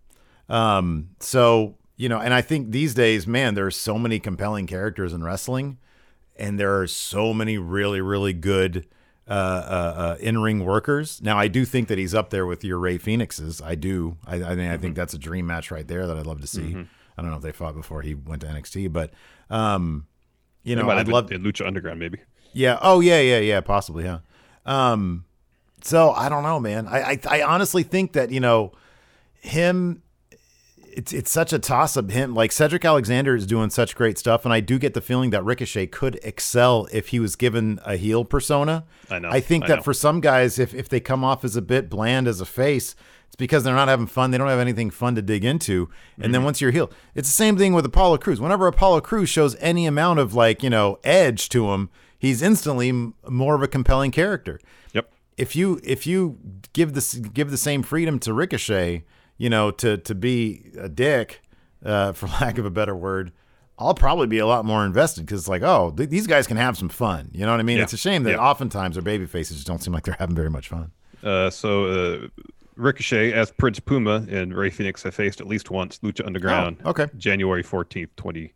Um. 0.48 1.10
So 1.20 1.76
you 1.98 2.08
know, 2.08 2.20
and 2.20 2.34
I 2.34 2.42
think 2.42 2.72
these 2.72 2.94
days, 2.94 3.28
man, 3.28 3.56
there 3.56 3.66
are 3.66 3.72
so 3.72 3.98
many 4.00 4.20
compelling 4.20 4.68
characters 4.68 5.12
in 5.12 5.24
wrestling, 5.24 5.78
and 6.38 6.60
there 6.60 6.80
are 6.80 6.88
so 6.88 7.34
many 7.34 7.58
really 7.58 8.02
really 8.02 8.34
good. 8.34 8.88
Uh, 9.28 9.32
uh, 9.32 10.02
uh, 10.02 10.18
in-ring 10.22 10.66
workers. 10.66 11.22
Now, 11.22 11.38
I 11.38 11.48
do 11.48 11.64
think 11.64 11.88
that 11.90 12.00
he's 12.00 12.16
up 12.16 12.32
there 12.32 12.48
with 12.48 12.64
your 12.64 12.80
Rey 12.80 12.98
Fenixes. 12.98 13.62
I 13.62 13.76
do. 13.76 14.18
I, 14.26 14.38
I 14.38 14.38
mean, 14.38 14.50
I 14.50 14.54
mm-hmm. 14.54 14.82
think 14.82 14.96
that's 14.96 15.14
a 15.14 15.20
dream 15.20 15.46
match 15.46 15.70
right 15.70 15.88
there 15.88 16.08
that 16.08 16.18
I'd 16.18 16.26
love 16.26 16.42
to 16.42 16.48
see. 16.48 16.62
Mm-hmm. 16.62 16.82
I 17.16 17.22
don't 17.22 17.30
know 17.30 17.38
if 17.38 17.44
they 17.44 17.52
fought 17.52 17.76
before 17.76 18.02
he 18.02 18.16
went 18.16 18.42
to 18.42 18.48
NXT, 18.48 18.92
but 18.92 19.14
um, 19.52 20.08
you 20.64 20.76
know, 20.76 20.90
I'd 20.90 21.08
love 21.08 21.32
in 21.32 21.44
Lucha 21.44 21.68
Underground 21.68 22.00
maybe. 22.00 22.18
Yeah. 22.53 22.79
Oh 22.82 23.00
yeah, 23.00 23.20
yeah, 23.20 23.39
yeah. 23.39 23.62
Possibly, 23.62 24.03
yeah. 24.03 24.20
Um, 24.65 25.25
so 25.82 26.12
I 26.12 26.29
don't 26.29 26.44
know, 26.44 26.60
man. 26.60 26.88
I, 26.88 27.00
I, 27.00 27.20
I 27.29 27.44
honestly 27.44 27.84
think 27.84 28.13
that 28.13 28.32
you 28.32 28.39
know 28.39 28.72
him 29.41 30.03
it's 31.00 31.13
it's 31.13 31.32
such 31.32 31.53
a 31.53 31.60
toss 31.60 31.96
up. 31.98 32.10
Him 32.12 32.34
like 32.34 32.51
Cedric 32.51 32.84
Alexander 32.84 33.36
is 33.36 33.46
doing 33.46 33.70
such 33.70 33.96
great 33.96 34.18
stuff, 34.18 34.46
and 34.46 34.53
I 34.53 34.60
do 34.60 34.77
get 34.77 34.94
the 34.94 35.01
feeling 35.01 35.29
that 35.29 35.44
Ricochet 35.44 35.88
could 35.88 36.20
excel 36.24 36.88
if 36.91 37.10
he 37.10 37.20
was 37.20 37.36
given 37.36 37.79
a 37.86 37.96
heel 37.96 38.25
persona. 38.25 38.86
I 39.10 39.20
know. 39.20 39.29
I 39.29 39.39
think 39.39 39.65
I 39.65 39.68
that 39.68 39.75
know. 39.77 39.82
for 39.84 39.94
some 39.94 40.20
guys, 40.20 40.60
if 40.60 40.74
if 40.74 40.89
they 40.89 41.00
come 41.00 41.24
off 41.24 41.46
as 41.46 41.56
a 41.56 41.62
bit 41.62 41.89
bland 41.89 42.27
as 42.27 42.41
a 42.41 42.46
face, 42.46 42.96
it's 43.27 43.36
because 43.36 43.63
they're 43.63 43.75
not 43.75 43.88
having 43.88 44.08
fun. 44.08 44.32
They 44.32 44.38
don't 44.38 44.48
have 44.48 44.60
anything 44.60 44.89
fun 44.89 45.15
to 45.15 45.22
dig 45.22 45.46
into. 45.46 45.89
And 46.15 46.25
mm-hmm. 46.25 46.32
then 46.34 46.44
once 46.44 46.60
you're 46.60 46.72
heel, 46.72 46.91
it's 47.15 47.29
the 47.29 47.34
same 47.34 47.58
thing 47.58 47.74
with 47.74 47.86
Apollo 47.86 48.18
Crews. 48.18 48.41
Whenever 48.41 48.68
Apollo 48.68 49.01
Crews 49.01 49.29
shows 49.29 49.56
any 49.60 49.86
amount 49.86 50.20
of 50.20 50.34
like 50.34 50.63
you 50.63 50.70
know 50.70 51.00
edge 51.03 51.50
to 51.50 51.72
him, 51.72 51.89
he's 52.20 52.42
instantly 52.42 52.92
more 53.28 53.56
of 53.56 53.64
a 53.64 53.68
compelling 53.68 54.12
character. 54.12 54.60
Yep. 54.94 55.12
If 55.38 55.56
you 55.56 55.80
if 55.84 56.06
you 56.06 56.38
give 56.74 56.94
this 56.94 57.16
give 57.16 57.50
the 57.50 57.58
same 57.58 57.82
freedom 57.82 58.20
to 58.20 58.34
Ricochet 58.34 59.04
you 59.40 59.50
know, 59.50 59.72
to 59.72 59.98
to 59.98 60.14
be 60.14 60.72
a 60.78 60.88
dick, 60.88 61.42
uh, 61.84 62.12
for 62.14 62.28
lack 62.28 62.60
of 62.60 62.66
a 62.66 62.70
better 62.70 62.96
word, 62.96 63.32
I'll 63.80 63.96
probably 63.96 64.28
be 64.28 64.38
a 64.38 64.46
lot 64.46 64.66
more 64.66 64.86
invested 64.86 65.26
because 65.26 65.40
it's 65.40 65.50
like, 65.50 65.64
oh, 65.64 65.92
th- 65.98 66.10
these 66.10 66.28
guys 66.28 66.46
can 66.46 66.58
have 66.58 66.78
some 66.78 66.90
fun. 66.90 67.32
You 67.34 67.48
know 67.48 67.52
what 67.52 67.60
I 67.60 67.64
mean? 67.64 67.78
Yeah. 67.78 67.84
It's 67.84 67.94
a 67.94 67.98
shame 67.98 68.22
that 68.24 68.32
yeah. 68.32 68.38
oftentimes 68.38 68.96
their 68.96 69.02
baby 69.02 69.26
faces 69.26 69.58
just 69.58 69.68
don't 69.68 69.82
seem 69.82 69.94
like 69.94 70.04
they're 70.04 70.18
having 70.20 70.36
very 70.36 70.50
much 70.52 70.68
fun. 70.68 70.92
Uh, 71.24 71.50
so 71.50 71.86
uh, 71.86 72.28
Ricochet 72.76 73.34
as 73.34 73.52
Prince 73.52 73.80
Puma 73.80 74.26
and 74.30 74.54
Rey 74.54 74.70
Fenix 74.70 75.02
have 75.04 75.16
faced 75.16 75.42
at 75.42 75.48
least 75.48 75.72
once 75.72 76.00
Lucha 76.00 76.26
Underground. 76.26 76.78
Oh, 76.84 76.92
okay. 76.92 77.08
January 77.18 77.64
fourteenth, 77.64 78.16
twenty 78.16 78.54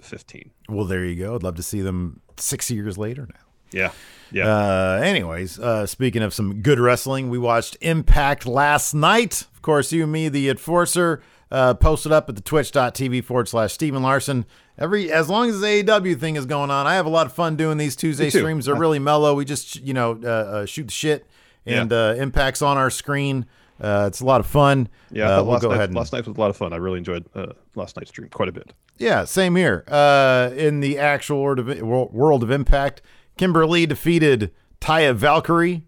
fifteen. 0.00 0.50
Well, 0.68 0.84
there 0.84 1.04
you 1.04 1.16
go. 1.22 1.34
I'd 1.34 1.42
love 1.42 1.56
to 1.56 1.62
see 1.62 1.80
them 1.80 2.20
six 2.36 2.70
years 2.70 2.98
later 2.98 3.26
now. 3.28 3.40
Yeah. 3.72 3.90
Yeah. 4.30 4.46
Uh, 4.46 5.00
anyways, 5.02 5.58
uh, 5.58 5.86
speaking 5.86 6.22
of 6.22 6.32
some 6.34 6.60
good 6.62 6.78
wrestling, 6.80 7.28
we 7.30 7.38
watched 7.38 7.76
Impact 7.80 8.46
last 8.46 8.94
night. 8.94 9.42
Of 9.54 9.62
course, 9.62 9.92
you 9.92 10.04
and 10.04 10.12
me, 10.12 10.28
the 10.28 10.48
Enforcer, 10.48 11.22
uh, 11.50 11.74
posted 11.74 12.10
up 12.12 12.28
at 12.28 12.34
the 12.36 12.40
twitch.tv 12.42 13.24
forward 13.24 13.48
slash 13.48 13.72
Stephen 13.72 14.02
Larson. 14.02 14.44
Every 14.78 15.12
as 15.12 15.28
long 15.28 15.48
as 15.50 15.60
the 15.60 15.66
AEW 15.66 16.18
thing 16.18 16.34
is 16.36 16.46
going 16.46 16.70
on, 16.70 16.86
I 16.86 16.94
have 16.94 17.06
a 17.06 17.10
lot 17.10 17.26
of 17.26 17.32
fun 17.32 17.54
doing 17.56 17.78
these 17.78 17.94
Tuesday 17.96 18.28
streams. 18.30 18.66
They're 18.66 18.74
really 18.74 18.98
mellow. 18.98 19.34
We 19.34 19.44
just 19.44 19.76
you 19.80 19.94
know 19.94 20.18
uh, 20.22 20.26
uh, 20.28 20.66
shoot 20.66 20.86
the 20.86 20.92
shit, 20.92 21.26
and 21.64 21.90
Yeah. 21.92 21.96
uh, 21.96 22.14
Impact's 22.14 22.60
on 22.62 22.76
our 22.76 22.90
screen. 22.90 23.46
Uh, 23.80 24.04
it's 24.08 24.20
a 24.20 24.24
lot 24.24 24.40
of 24.40 24.46
fun. 24.46 24.88
Yeah, 25.10 25.26
uh, 25.38 25.42
we'll 25.42 25.52
last 25.52 25.62
go 25.62 25.68
night, 25.68 25.74
ahead. 25.76 25.88
And, 25.90 25.96
last 25.98 26.12
night 26.12 26.26
was 26.26 26.36
a 26.36 26.40
lot 26.40 26.50
of 26.50 26.56
fun. 26.56 26.72
I 26.72 26.76
really 26.76 26.98
enjoyed 26.98 27.24
uh, 27.34 27.52
last 27.76 27.96
night's 27.96 28.10
stream 28.10 28.28
quite 28.30 28.48
a 28.48 28.52
bit. 28.52 28.72
Yeah, 28.98 29.24
same 29.24 29.56
here. 29.56 29.84
Uh, 29.88 30.50
in 30.56 30.80
the 30.80 30.98
actual 30.98 31.42
world 31.42 31.58
of, 31.58 31.82
world 31.82 32.42
of 32.42 32.50
Impact, 32.50 33.02
Kimberly 33.36 33.86
defeated 33.86 34.52
Taya 34.80 35.14
Valkyrie. 35.14 35.84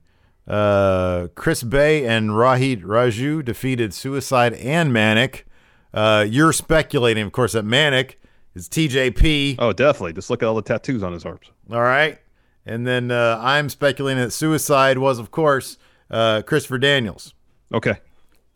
Uh, 0.47 1.27
Chris 1.35 1.63
Bey 1.65 2.07
and 2.07 2.31
Rohit 2.31 2.83
Raju 2.83 3.45
defeated 3.45 3.93
Suicide 3.93 4.55
and 4.55 4.93
Manik. 4.93 5.47
Uh, 5.93 6.25
you're 6.29 6.53
speculating, 6.53 7.25
of 7.27 7.33
course, 7.33 7.53
that 7.53 7.65
Manik 7.65 8.21
is 8.55 8.69
TJP. 8.69 9.57
Oh, 9.59 9.73
definitely. 9.73 10.13
Just 10.13 10.31
look 10.31 10.43
at 10.43 10.47
all 10.47 10.55
the 10.55 10.63
tattoos 10.63 11.03
on 11.03 11.13
his 11.13 11.25
arms. 11.25 11.51
All 11.71 11.83
right. 11.83 12.19
And 12.65 12.87
then 12.87 13.11
uh, 13.11 13.41
I'm 13.41 13.69
speculating 13.69 14.23
that 14.23 14.33
Suicide 14.33 14.99
was, 14.99 15.19
of 15.19 15.31
course, 15.31 15.79
uh, 16.11 16.43
Christopher 16.43 16.79
Daniels. 16.79 17.35
Okay. 17.73 17.95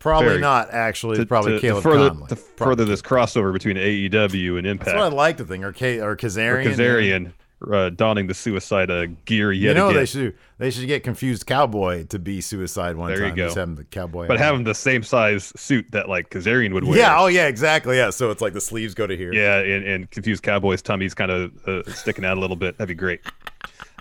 Probably 0.01 0.27
Very- 0.29 0.41
not, 0.41 0.71
actually. 0.71 1.17
To, 1.17 1.25
probably 1.25 1.51
to, 1.53 1.57
to 1.57 1.61
Caleb 1.61 1.83
further, 1.83 2.09
Konley. 2.09 2.27
to 2.27 2.35
Probably. 2.35 2.65
further 2.71 2.85
this 2.85 3.01
crossover 3.01 3.53
between 3.53 3.77
AEW 3.77 4.57
and 4.57 4.67
Impact. 4.67 4.85
That's 4.87 4.97
what 4.97 5.13
I 5.13 5.15
like 5.15 5.37
to 5.37 5.45
think. 5.45 5.63
Or, 5.63 5.71
K- 5.71 5.99
or 5.99 6.11
or 6.11 6.15
Kazarian. 6.17 6.65
Kazarian 6.65 7.31
uh, 7.71 7.89
donning 7.91 8.25
the 8.25 8.33
suicide 8.33 8.89
uh, 8.89 9.05
gear 9.25 9.51
yet 9.51 9.69
You 9.69 9.73
know 9.75 9.89
again. 9.89 9.99
they 9.99 10.05
should? 10.07 10.35
They 10.57 10.71
should 10.71 10.87
get 10.87 11.03
confused 11.03 11.45
cowboy 11.45 12.05
to 12.07 12.17
be 12.17 12.41
suicide 12.41 12.95
one 12.95 13.09
There 13.11 13.19
you 13.21 13.27
time. 13.27 13.35
go. 13.35 13.45
Just 13.45 13.57
have 13.57 13.69
him 13.69 13.75
the 13.75 13.83
cowboy. 13.83 14.27
but 14.27 14.39
have 14.39 14.55
him 14.55 14.63
the 14.63 14.73
same 14.73 15.03
size 15.03 15.53
suit 15.55 15.85
that 15.91 16.09
like 16.09 16.31
Kazarian 16.31 16.73
would 16.73 16.83
wear. 16.83 16.97
Yeah. 16.97 17.19
Oh 17.19 17.27
yeah. 17.27 17.45
Exactly. 17.45 17.97
Yeah. 17.97 18.09
So 18.09 18.31
it's 18.31 18.41
like 18.41 18.53
the 18.53 18.61
sleeves 18.61 18.95
go 18.95 19.05
to 19.05 19.15
here. 19.15 19.31
Yeah, 19.31 19.59
and, 19.59 19.85
and 19.85 20.09
confused 20.09 20.41
Cowboy's 20.41 20.81
tummy's 20.81 21.13
kind 21.13 21.29
of 21.29 21.51
uh, 21.67 21.83
sticking 21.93 22.25
out 22.25 22.37
a 22.37 22.39
little 22.39 22.55
bit. 22.55 22.79
That'd 22.79 22.87
be 22.87 22.95
great. 22.95 23.21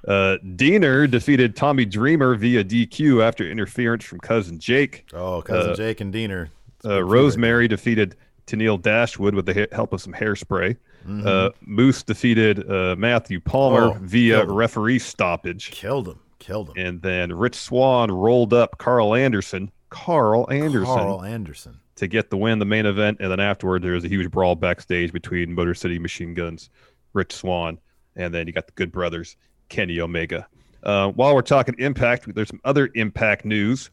Uh, 0.07 0.37
Deaner 0.57 1.11
defeated 1.11 1.57
Tommy 1.57 1.85
Dreamer 1.85 2.35
via 2.35 2.65
DQ 2.65 3.23
after 3.23 3.49
interference 3.49 4.05
from 4.05 4.19
cousin 4.21 4.59
Jake. 4.59 5.05
Oh, 5.13 5.43
cousin 5.43 5.73
Uh, 5.73 5.75
Jake 5.77 6.01
and 6.01 6.13
Deaner. 6.13 6.49
Uh, 6.85 7.03
Rosemary 7.03 7.69
defeated 7.69 8.17
Tenille 8.47 8.81
Dashwood 8.81 9.35
with 9.35 9.47
the 9.47 9.69
help 9.73 9.93
of 9.93 10.01
some 10.01 10.13
hairspray. 10.15 10.77
Uh, 11.09 11.51
Moose 11.63 12.03
defeated 12.03 12.71
uh, 12.71 12.95
Matthew 12.99 13.41
Palmer 13.41 13.91
Mm-hmm. 13.91 14.05
Oh, 14.05 14.07
via 14.07 14.45
referee 14.47 14.99
stoppage. 14.99 15.71
Killed 15.71 16.09
him. 16.09 16.19
Killed 16.39 16.69
him. 16.71 16.75
And 16.87 17.03
then 17.03 17.33
Rich 17.33 17.55
Swann 17.57 18.11
rolled 18.11 18.53
up 18.53 18.79
Karl 18.79 19.15
Anderson. 19.15 19.71
Karl 19.91 20.47
Anderson 20.51 20.85
Karl 20.87 21.25
Anderson. 21.25 21.81
to 21.97 22.07
get 22.07 22.31
the 22.31 22.37
win, 22.37 22.59
the 22.61 22.65
main 22.65 22.87
event, 22.87 23.17
and 23.21 23.31
then 23.31 23.41
afterward 23.41 23.83
there 23.83 23.93
was 23.95 24.05
a 24.05 24.09
huge 24.09 24.31
brawl 24.31 24.55
backstage 24.55 25.13
between 25.13 25.53
Motor 25.55 25.75
City 25.75 25.99
Machine 25.99 26.33
Guns, 26.33 26.71
Rich 27.13 27.35
Swann, 27.35 27.79
and 28.15 28.33
then 28.33 28.47
you 28.47 28.53
got 28.53 28.67
the 28.67 28.73
Good 28.75 28.93
Brothers, 28.93 29.37
Kenny 29.71 29.99
Omega. 30.01 30.47
Uh, 30.83 31.09
while 31.13 31.35
we're 31.35 31.43
talking 31.43 31.75
Impact, 31.79 32.35
there's 32.35 32.49
some 32.49 32.61
other 32.65 32.91
Impact 32.95 33.45
news. 33.47 33.91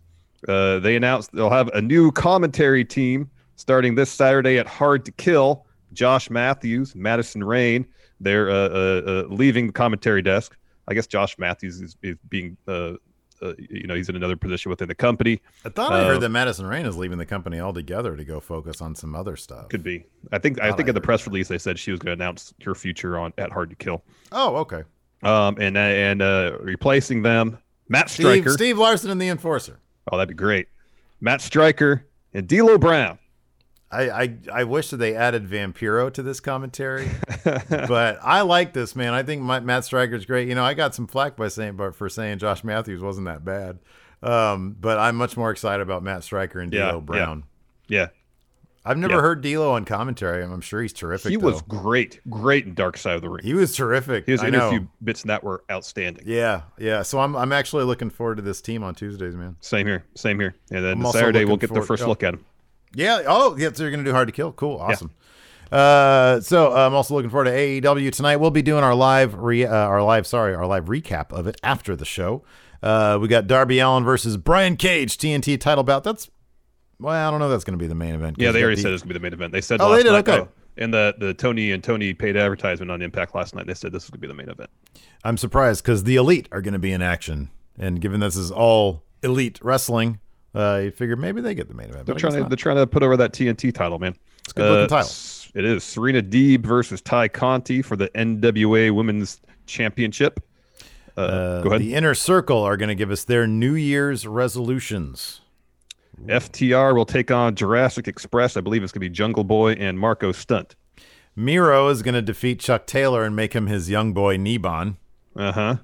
Uh, 0.48 0.80
they 0.80 0.96
announced 0.96 1.32
they'll 1.32 1.50
have 1.50 1.70
a 1.70 1.82
new 1.82 2.12
commentary 2.12 2.84
team 2.84 3.30
starting 3.56 3.96
this 3.96 4.12
Saturday 4.12 4.58
at 4.58 4.68
Hard 4.68 5.06
to 5.06 5.12
Kill. 5.14 5.66
Josh 5.94 6.30
Matthews, 6.30 6.96
Madison 6.96 7.44
Rayne, 7.44 7.88
they're 8.20 8.50
uh, 8.50 8.54
uh, 8.54 9.02
uh, 9.08 9.24
leaving 9.34 9.68
the 9.68 9.74
commentary 9.74 10.22
desk. 10.22 10.56
I 10.88 10.94
guess 10.94 11.08
Josh 11.08 11.38
Matthews 11.38 11.82
is, 11.82 11.98
is 12.04 12.18
being, 12.30 12.58
uh, 12.68 12.94
uh, 13.42 13.54
you 13.58 13.88
know, 13.88 13.96
he's 13.96 14.10
in 14.10 14.16
another 14.16 14.36
position 14.36 14.70
within 14.70 14.88
the 14.88 14.96
company. 14.96 15.42
I 15.66 15.70
thought 15.70 15.94
I 15.94 16.04
heard 16.06 16.22
that 16.22 16.30
Madison 16.30 16.66
Rayne 16.66 16.86
is 16.86 16.98
leaving 16.98 17.18
the 17.18 17.26
company 17.26 17.60
altogether 17.60 18.16
to 18.16 18.24
go 18.26 18.40
focus 18.40 18.82
on 18.82 18.96
some 18.96 19.16
other 19.16 19.36
stuff. 19.36 19.70
Could 19.70 19.84
be. 19.84 20.06
I 20.32 20.40
think. 20.40 20.60
I 20.62 20.70
Thought 20.70 20.78
think 20.78 20.88
I 20.88 20.92
in 20.92 20.96
the 20.96 21.02
press 21.02 21.24
that. 21.24 21.30
release 21.32 21.48
they 21.48 21.58
said 21.58 21.80
she 21.80 21.92
was 21.92 22.00
going 22.00 22.18
to 22.18 22.24
announce 22.24 22.54
her 22.64 22.76
future 22.76 23.18
on 23.18 23.34
at 23.38 23.52
Hard 23.52 23.70
to 23.70 23.76
Kill. 23.76 24.04
Oh, 24.32 24.56
okay. 24.58 24.84
Um, 25.24 25.58
and 25.60 25.78
and 25.78 26.22
uh, 26.22 26.58
replacing 26.60 27.24
them, 27.24 27.58
Matt 27.90 28.10
Steve, 28.10 28.26
Striker. 28.26 28.50
Steve 28.52 28.78
Larson 28.78 29.10
and 29.10 29.22
the 29.22 29.30
Enforcer. 29.30 29.80
Oh, 30.12 30.18
that'd 30.18 30.30
be 30.30 30.36
great. 30.36 30.68
Matt 31.20 31.42
Striker 31.42 32.06
and 32.34 32.48
D'Lo 32.48 32.78
Brown. 32.78 33.18
I, 33.90 34.10
I 34.10 34.38
I 34.54 34.64
wish 34.66 34.90
that 34.90 34.98
they 34.98 35.16
added 35.16 35.48
Vampiro 35.48 36.12
to 36.14 36.22
this 36.22 36.42
commentary, 36.42 37.10
but 37.70 38.20
I 38.22 38.42
like 38.42 38.74
this 38.74 38.96
man. 38.98 39.14
I 39.14 39.24
think 39.24 39.42
my, 39.42 39.62
Matt 39.62 39.86
Striker's 39.86 40.26
great. 40.26 40.50
You 40.50 40.56
know, 40.56 40.64
I 40.64 40.74
got 40.74 40.94
some 40.94 41.08
flack 41.08 41.38
by 41.38 41.48
saying, 41.48 41.78
but 41.78 41.96
for 41.96 42.10
saying 42.10 42.40
Josh 42.40 42.66
Matthews 42.66 43.02
wasn't 43.02 43.28
that 43.28 43.46
bad. 43.46 43.80
Um, 44.22 44.76
but 44.80 44.98
I'm 44.98 45.16
much 45.16 45.38
more 45.38 45.52
excited 45.52 45.82
about 45.82 46.04
Matt 46.04 46.24
Striker 46.24 46.60
and 46.60 46.74
Yeah, 46.74 46.92
D'Lo 46.92 47.02
Brown. 47.02 47.44
Yeah, 47.88 48.08
I've 48.88 48.98
never 48.98 49.16
Yeah. 49.16 49.22
heard 49.22 49.42
D'Lo 49.42 49.72
on 49.72 49.86
commentary. 49.86 50.44
I'm, 50.44 50.62
sure 50.62 50.82
he's 50.82 50.94
terrific. 50.94 51.30
he 51.30 51.36
though. 51.36 51.48
was 51.48 51.62
great, 51.64 52.22
great 52.30 52.66
in 52.66 52.74
Dark 52.74 52.98
Side 52.98 53.16
of 53.16 53.22
the 53.22 53.30
Ring. 53.30 53.44
He 53.44 53.54
was 53.54 53.76
terrific. 53.76 54.26
His 54.26 54.42
I 54.42 54.50
know. 54.50 54.70
interview 54.70 54.88
bits 55.04 55.24
in 55.24 55.28
that 55.28 55.44
were 55.44 55.64
outstanding. 55.70 56.24
Yeah, 56.26 56.62
yeah. 56.78 57.02
So 57.02 57.20
I'm 57.20 57.36
I'm 57.36 57.52
actually 57.52 57.84
looking 57.84 58.10
forward 58.10 58.36
to 58.36 58.42
this 58.42 58.62
team 58.62 58.84
on 58.84 58.96
Tuesdays, 58.96 59.36
man. 59.36 59.58
Same 59.60 59.86
here, 59.86 60.06
same 60.16 60.40
here. 60.40 60.56
And 60.72 60.84
then 60.84 61.12
Saturday 61.12 61.46
we'll 61.46 61.58
get 61.58 61.74
the 61.74 61.82
first 61.82 62.04
oh. 62.04 62.08
look 62.08 62.24
at 62.24 62.34
him. 62.34 62.46
Yeah. 62.94 63.24
Oh, 63.28 63.56
yeah. 63.58 63.70
So 63.74 63.84
you're 63.84 63.92
gonna 63.92 64.04
do 64.04 64.14
hard 64.14 64.28
to 64.28 64.32
kill. 64.32 64.54
Cool. 64.54 64.78
Awesome. 64.78 65.12
Uh, 65.72 66.40
so 66.40 66.74
I'm 66.74 66.94
also 66.94 67.14
looking 67.14 67.30
forward 67.30 67.46
to 67.46 67.52
AEW 67.52 68.12
tonight. 68.14 68.38
We'll 68.38 68.52
be 68.52 68.62
doing 68.62 68.84
our 68.84 68.96
live 68.96 69.36
re 69.36 69.66
uh, 69.66 69.74
our 69.74 70.02
live 70.02 70.26
sorry 70.26 70.56
our 70.56 70.66
live 70.66 70.86
recap 70.86 71.32
of 71.32 71.46
it 71.48 71.60
after 71.62 71.96
the 71.96 72.06
show. 72.06 72.44
Uh, 72.82 73.18
we 73.20 73.28
got 73.28 73.48
Darby 73.48 73.80
Allin 73.80 74.04
versus 74.04 74.38
Brian 74.38 74.78
Cage 74.78 75.18
TNT 75.18 75.60
title 75.60 75.84
bout. 75.84 76.04
That's 76.04 76.30
well, 77.00 77.28
I 77.28 77.30
don't 77.32 77.40
know. 77.40 77.46
if 77.48 77.52
That's 77.52 77.64
going 77.64 77.78
to 77.78 77.84
be 77.84 77.88
the 77.88 77.96
main 77.96 78.16
event. 78.16 78.38
Yeah, 78.40 78.52
they 78.52 78.62
already 78.62 78.76
the- 78.78 78.82
said 78.84 78.94
it's 78.94 79.04
gonna 79.04 79.14
be 79.14 79.20
the 79.20 79.24
main 79.24 79.34
event. 79.34 79.52
They 79.54 79.62
said 79.62 79.82
Oh, 79.82 79.90
last 79.90 79.98
they 79.98 80.04
did? 80.04 80.12
night, 80.12 80.28
Okay. 80.30 80.40
oh, 80.42 80.50
And 80.78 80.94
the 80.94 81.16
the 81.18 81.34
Tony 81.34 81.72
and 81.72 81.84
Tony 81.84 82.14
paid 82.14 82.36
advertisement 82.38 82.92
on 82.92 83.02
Impact 83.02 83.34
last 83.36 83.56
night. 83.56 83.68
They 83.68 83.74
said 83.74 83.92
this 83.92 84.04
was 84.04 84.10
going 84.12 84.20
to 84.20 84.22
be 84.22 84.28
the 84.28 84.34
main 84.34 84.50
event. 84.50 84.70
I'm 85.24 85.38
surprised 85.38 85.84
because 85.84 86.04
the 86.04 86.16
elite 86.16 86.48
are 86.52 86.62
going 86.62 86.74
to 86.74 86.80
be 86.80 86.92
in 86.92 87.02
action, 87.02 87.50
and 87.78 88.00
given 88.00 88.20
this 88.20 88.36
is 88.36 88.52
all 88.52 89.04
elite 89.24 89.60
wrestling, 89.64 90.20
uh, 90.56 90.82
you 90.86 90.92
figure 90.92 91.16
maybe 91.16 91.42
they 91.42 91.56
get 91.56 91.68
the 91.68 91.74
main 91.74 91.90
event. 91.90 92.06
They're 92.06 92.16
trying 92.16 92.34
to 92.34 92.40
not. 92.42 92.50
they're 92.50 92.56
trying 92.56 92.78
to 92.78 92.86
put 92.88 93.02
over 93.04 93.18
that 93.18 93.34
TNT 93.34 93.74
title, 93.74 93.98
man. 94.00 94.16
It's 94.44 94.54
a 94.54 94.56
good 94.56 94.70
looking 94.70 94.84
Uh, 94.86 95.02
title. 95.02 95.12
It 95.56 95.66
is 95.66 95.84
Serena 95.84 96.22
Deeb 96.22 96.64
versus 96.66 97.02
Tay 97.02 97.28
Conti 97.30 97.82
for 97.82 97.96
the 97.96 98.10
NWA 98.10 98.92
Women's 98.92 99.42
Championship. 99.66 100.40
Uh, 101.18 101.22
Uh, 101.22 101.62
go 101.64 101.70
ahead. 101.70 101.82
The 101.82 101.96
inner 101.96 102.14
circle 102.14 102.60
are 102.62 102.78
going 102.78 102.90
to 102.90 102.96
give 102.96 103.10
us 103.10 103.24
their 103.24 103.48
New 103.48 103.74
Year's 103.74 104.28
resolutions. 104.28 105.42
FTR 106.26 106.96
will 106.96 107.06
take 107.06 107.32
on 107.32 107.56
Jurassic 107.56 108.08
Express. 108.08 108.58
I 108.58 108.62
believe 108.62 108.84
it's 108.84 108.92
going 108.92 109.02
to 109.02 109.10
be 109.10 109.14
Jungle 109.14 109.44
Boy 109.44 109.74
and 109.74 110.00
Marko 110.00 110.32
Stunt. 110.32 110.76
Miro 111.36 111.88
is 111.90 112.02
going 112.02 112.16
to 112.16 112.22
defeat 112.22 112.60
Chuck 112.60 112.88
Taylor 112.88 113.24
and 113.24 113.36
make 113.36 113.54
him 113.54 113.68
his 113.68 113.90
young 113.90 114.14
boy 114.14 114.38
Nebon. 114.38 114.98
Uh-huh. 115.36 115.78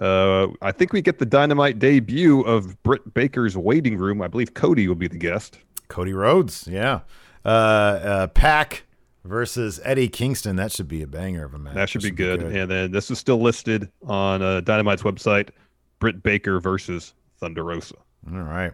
Uh 0.00 0.48
I 0.60 0.72
think 0.72 0.92
we 0.92 1.00
get 1.00 1.18
the 1.18 1.26
dynamite 1.26 1.78
debut 1.78 2.42
of 2.42 2.82
Britt 2.82 3.14
Baker's 3.14 3.56
waiting 3.56 3.96
room. 3.96 4.20
I 4.20 4.28
believe 4.28 4.52
Cody 4.54 4.88
will 4.88 4.94
be 4.94 5.08
the 5.08 5.16
guest. 5.18 5.58
Cody 5.88 6.12
Rhodes, 6.12 6.66
yeah. 6.70 7.00
Uh, 7.44 7.48
uh, 7.48 8.26
PAC 8.28 8.84
versus 9.24 9.80
Eddie 9.84 10.08
Kingston. 10.08 10.56
That 10.56 10.72
should 10.72 10.88
be 10.88 11.02
a 11.02 11.06
banger 11.06 11.44
of 11.44 11.54
a 11.54 11.58
match. 11.58 11.74
That 11.74 11.88
should 11.88 12.02
be 12.02 12.10
good. 12.10 12.42
And 12.42 12.70
then 12.70 12.90
this 12.90 13.10
is 13.10 13.18
still 13.18 13.40
listed 13.40 13.90
on 14.06 14.42
uh, 14.42 14.60
Dynamite's 14.62 15.02
website. 15.02 15.50
Britt 15.98 16.22
Baker 16.22 16.60
versus 16.60 17.14
Thunder 17.38 17.64
Rosa. 17.64 17.94
All 18.32 18.40
right. 18.40 18.72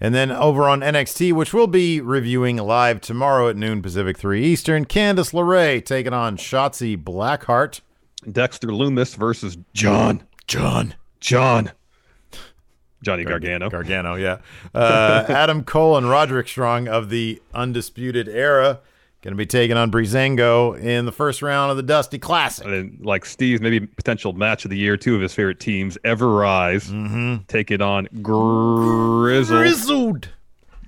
And 0.00 0.14
then 0.14 0.30
over 0.30 0.68
on 0.68 0.80
NXT, 0.80 1.32
which 1.32 1.52
we'll 1.52 1.66
be 1.66 2.00
reviewing 2.00 2.56
live 2.56 3.00
tomorrow 3.00 3.48
at 3.48 3.56
noon 3.56 3.82
Pacific 3.82 4.16
3 4.16 4.44
Eastern, 4.44 4.84
Candice 4.84 5.32
LeRae 5.32 5.84
taking 5.84 6.12
on 6.12 6.36
Shotzi 6.36 7.02
Blackheart. 7.02 7.80
Dexter 8.30 8.68
Lumis 8.68 9.16
versus 9.16 9.58
John. 9.74 10.22
John. 10.46 10.94
John. 11.20 11.72
Johnny 13.02 13.24
Gargano. 13.24 13.68
Gargano, 13.68 14.14
yeah. 14.14 14.38
Uh, 14.72 15.24
Adam 15.28 15.64
Cole 15.64 15.96
and 15.96 16.08
Roderick 16.08 16.46
Strong 16.46 16.86
of 16.86 17.10
the 17.10 17.42
Undisputed 17.52 18.28
Era 18.28 18.80
going 19.22 19.32
to 19.32 19.36
be 19.36 19.46
taking 19.46 19.76
on 19.76 19.90
Breezango 19.90 20.78
in 20.78 21.06
the 21.06 21.12
first 21.12 21.42
round 21.42 21.70
of 21.70 21.76
the 21.76 21.82
Dusty 21.82 22.18
Classic. 22.18 22.66
and 22.66 22.98
like 23.04 23.24
Steve's 23.24 23.60
maybe 23.62 23.80
potential 23.80 24.32
match 24.32 24.64
of 24.64 24.70
the 24.70 24.76
year, 24.76 24.96
two 24.96 25.14
of 25.14 25.20
his 25.20 25.32
favorite 25.32 25.60
teams, 25.60 25.96
Ever 26.04 26.28
Rise, 26.28 26.88
Mm-hmm. 26.90 27.44
take 27.48 27.70
it 27.70 27.80
on 27.80 28.08
Grizzle 28.20 29.58
Grizzled. 29.58 30.28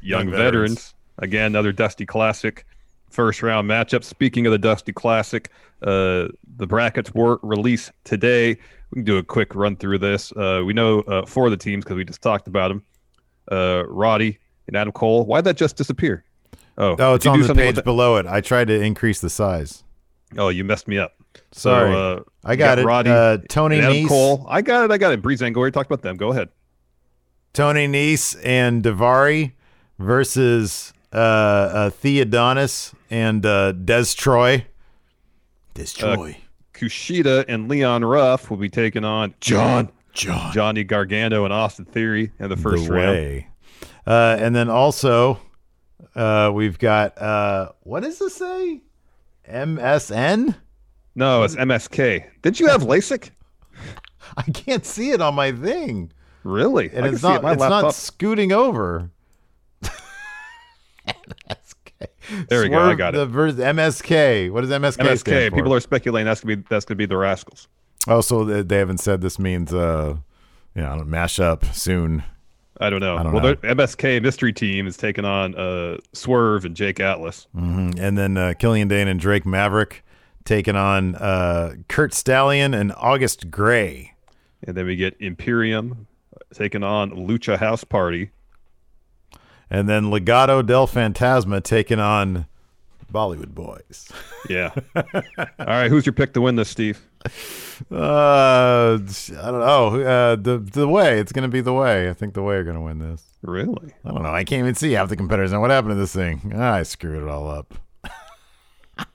Young, 0.02 0.22
Young 0.22 0.30
veterans. 0.30 0.42
Veterans. 0.42 0.94
Again, 1.18 1.46
another 1.46 1.72
Dusty 1.72 2.04
Classic 2.06 2.66
first 3.08 3.42
round 3.42 3.70
matchup. 3.70 4.02
Speaking 4.02 4.46
of 4.46 4.52
the 4.52 4.58
Dusty 4.58 4.92
Classic, 4.92 5.48
uh, 5.82 6.26
the 6.56 6.66
brackets 6.66 7.14
were 7.14 7.38
released 7.42 7.92
today. 8.02 8.56
We 8.90 8.96
can 8.96 9.04
do 9.04 9.16
a 9.18 9.22
quick 9.22 9.54
run 9.54 9.76
through 9.76 9.98
this. 9.98 10.32
Uh, 10.32 10.62
we 10.66 10.72
know 10.72 11.00
uh, 11.02 11.24
four 11.24 11.44
of 11.46 11.52
the 11.52 11.56
teams 11.56 11.84
because 11.84 11.96
we 11.96 12.04
just 12.04 12.20
talked 12.22 12.48
about 12.48 12.68
them. 12.68 12.82
Uh, 13.50 13.84
Roddy 13.86 14.38
and 14.66 14.76
Adam 14.76 14.92
Cole. 14.92 15.24
Why'd 15.24 15.44
that 15.44 15.56
just 15.56 15.76
disappear? 15.76 16.24
Oh, 16.76 16.96
Oh, 16.98 17.14
it's 17.14 17.26
on 17.26 17.40
the 17.40 17.54
page 17.54 17.82
below 17.84 18.16
it. 18.16 18.26
I 18.26 18.40
tried 18.40 18.68
to 18.68 18.80
increase 18.80 19.20
the 19.20 19.30
size. 19.30 19.84
Oh, 20.36 20.48
you 20.48 20.64
messed 20.64 20.88
me 20.88 20.98
up. 20.98 21.12
Sorry. 21.52 21.92
So, 21.92 21.98
uh, 21.98 22.22
I 22.44 22.50
we 22.52 22.56
got 22.56 22.78
it. 22.78 22.84
Roddy, 22.86 23.10
Uh, 23.10 23.38
Tony 23.48 23.78
Nese. 23.80 24.08
Cole. 24.08 24.44
I 24.48 24.62
got 24.62 24.84
it. 24.84 24.90
I 24.90 24.98
got 24.98 25.12
it. 25.12 25.22
Breezango. 25.22 25.54
We 25.56 25.60
already 25.60 25.72
talked 25.74 25.88
about 25.90 26.02
them. 26.02 26.16
Go 26.16 26.32
ahead. 26.32 26.48
Tony 27.52 27.86
Nese 27.86 28.36
and 28.44 28.82
Davari 28.82 29.52
versus 29.98 30.92
uh, 31.12 31.16
uh, 31.16 31.90
Thee 32.02 32.20
Adonis 32.20 32.92
and 33.10 33.46
uh, 33.46 33.72
Des 33.72 34.06
Troy. 34.16 34.66
Des 35.74 35.86
Troy. 35.86 36.36
Kushida 36.72 37.44
and 37.46 37.68
Leon 37.68 38.04
Ruff 38.04 38.50
will 38.50 38.56
be 38.56 38.68
taking 38.68 39.04
on 39.04 39.34
John, 39.40 39.90
John. 40.12 40.52
Johnny 40.52 40.82
Gargano 40.82 41.44
and 41.44 41.52
Austin 41.52 41.84
Theory 41.84 42.32
in 42.40 42.48
the 42.48 42.56
first 42.56 42.86
the 42.86 42.92
round. 42.92 43.10
way. 43.16 43.48
Uh, 44.06 44.36
and 44.40 44.54
then 44.56 44.68
also, 44.68 45.38
uh, 46.14 46.50
we've 46.54 46.78
got 46.78 47.16
uh, 47.20 47.70
what 47.82 48.02
does 48.02 48.18
this 48.18 48.34
say? 48.36 48.80
MSN. 49.50 50.54
No, 51.14 51.42
it's 51.44 51.54
MSK. 51.56 52.24
Did 52.42 52.58
you 52.58 52.66
have 52.68 52.82
LASIK? 52.82 53.30
I 54.36 54.42
can't 54.42 54.84
see 54.84 55.10
it 55.10 55.20
on 55.20 55.34
my 55.34 55.52
thing, 55.52 56.10
Really? 56.42 56.90
and 56.92 57.04
I 57.04 57.08
it's 57.10 57.20
see 57.20 57.28
it 57.28 57.30
not. 57.30 57.42
my 57.42 57.52
It's 57.52 57.60
laptop. 57.60 57.82
not 57.84 57.94
scooting 57.94 58.52
over. 58.52 59.10
MSK. 61.06 62.46
There 62.48 62.62
we 62.62 62.68
go, 62.70 62.78
I 62.80 62.94
got 62.94 63.14
it. 63.14 63.18
the 63.18 63.26
vers- 63.26 63.56
MSK. 63.56 64.50
What 64.50 64.62
does 64.62 64.70
MSK, 64.70 64.96
MSK. 65.04 65.54
People 65.54 65.74
are 65.74 65.80
speculating 65.80 66.26
that's 66.26 66.40
gonna 66.40 66.56
be 66.56 66.64
that's 66.68 66.84
gonna 66.84 66.96
be 66.96 67.06
the 67.06 67.16
Rascals. 67.16 67.68
Oh, 68.08 68.20
so 68.20 68.44
they 68.44 68.62
they 68.62 68.78
haven't 68.78 68.98
said 68.98 69.20
this 69.20 69.38
means 69.38 69.72
uh, 69.72 70.16
you 70.74 70.82
know, 70.82 70.96
mash 71.04 71.38
up 71.38 71.64
soon. 71.66 72.24
I 72.80 72.90
don't 72.90 73.00
know. 73.00 73.16
I 73.16 73.22
don't 73.22 73.32
well, 73.32 73.42
know. 73.42 73.54
the 73.54 73.68
MSK 73.68 74.20
mystery 74.22 74.52
team 74.52 74.86
is 74.86 74.96
taking 74.96 75.24
on 75.24 75.54
uh, 75.54 75.98
Swerve 76.12 76.64
and 76.64 76.74
Jake 76.74 76.98
Atlas. 76.98 77.46
Mhm. 77.56 77.98
And 77.98 78.18
then 78.18 78.36
uh, 78.36 78.54
Killian 78.58 78.88
Dain 78.88 79.06
and 79.06 79.20
Drake 79.20 79.46
Maverick 79.46 80.04
taking 80.44 80.76
on 80.76 81.14
uh, 81.14 81.74
Curt 81.88 82.12
Stallion 82.12 82.74
and 82.74 82.92
August 82.96 83.50
Grey. 83.50 84.14
And 84.66 84.76
then 84.76 84.86
we 84.86 84.96
get 84.96 85.16
Imperium 85.20 86.06
taking 86.52 86.82
on 86.82 87.10
Lucha 87.10 87.58
House 87.58 87.84
Party. 87.84 88.30
And 89.70 89.88
then 89.88 90.04
Legado 90.04 90.64
del 90.64 90.86
Fantasma 90.86 91.62
taking 91.62 91.98
on 92.00 92.46
Bollywood 93.12 93.54
Boys. 93.54 94.10
Yeah. 94.48 94.70
All 94.96 95.04
right, 95.58 95.90
who's 95.90 96.04
your 96.06 96.12
pick 96.12 96.34
to 96.34 96.40
win 96.40 96.56
this, 96.56 96.68
Steve? 96.68 97.00
Uh, 97.90 98.98
I 98.98 99.50
don't 99.50 99.60
know. 99.60 100.00
Uh, 100.00 100.36
the 100.36 100.58
the 100.58 100.86
way 100.88 101.18
it's 101.18 101.32
gonna 101.32 101.48
be 101.48 101.60
the 101.60 101.72
way. 101.72 102.08
I 102.08 102.12
think 102.12 102.34
the 102.34 102.42
way 102.42 102.56
are 102.56 102.64
gonna 102.64 102.82
win 102.82 102.98
this. 102.98 103.24
Really? 103.42 103.94
I 104.04 104.10
don't 104.10 104.22
know. 104.22 104.32
I 104.34 104.44
can't 104.44 104.60
even 104.60 104.74
see 104.74 104.92
half 104.92 105.08
the 105.08 105.16
competitors. 105.16 105.52
And 105.52 105.60
what 105.60 105.70
happened 105.70 105.92
to 105.92 105.96
this 105.96 106.14
thing? 106.14 106.52
Ah, 106.54 106.74
I 106.74 106.82
screwed 106.82 107.22
it 107.22 107.28
all 107.28 107.48
up. 107.48 107.74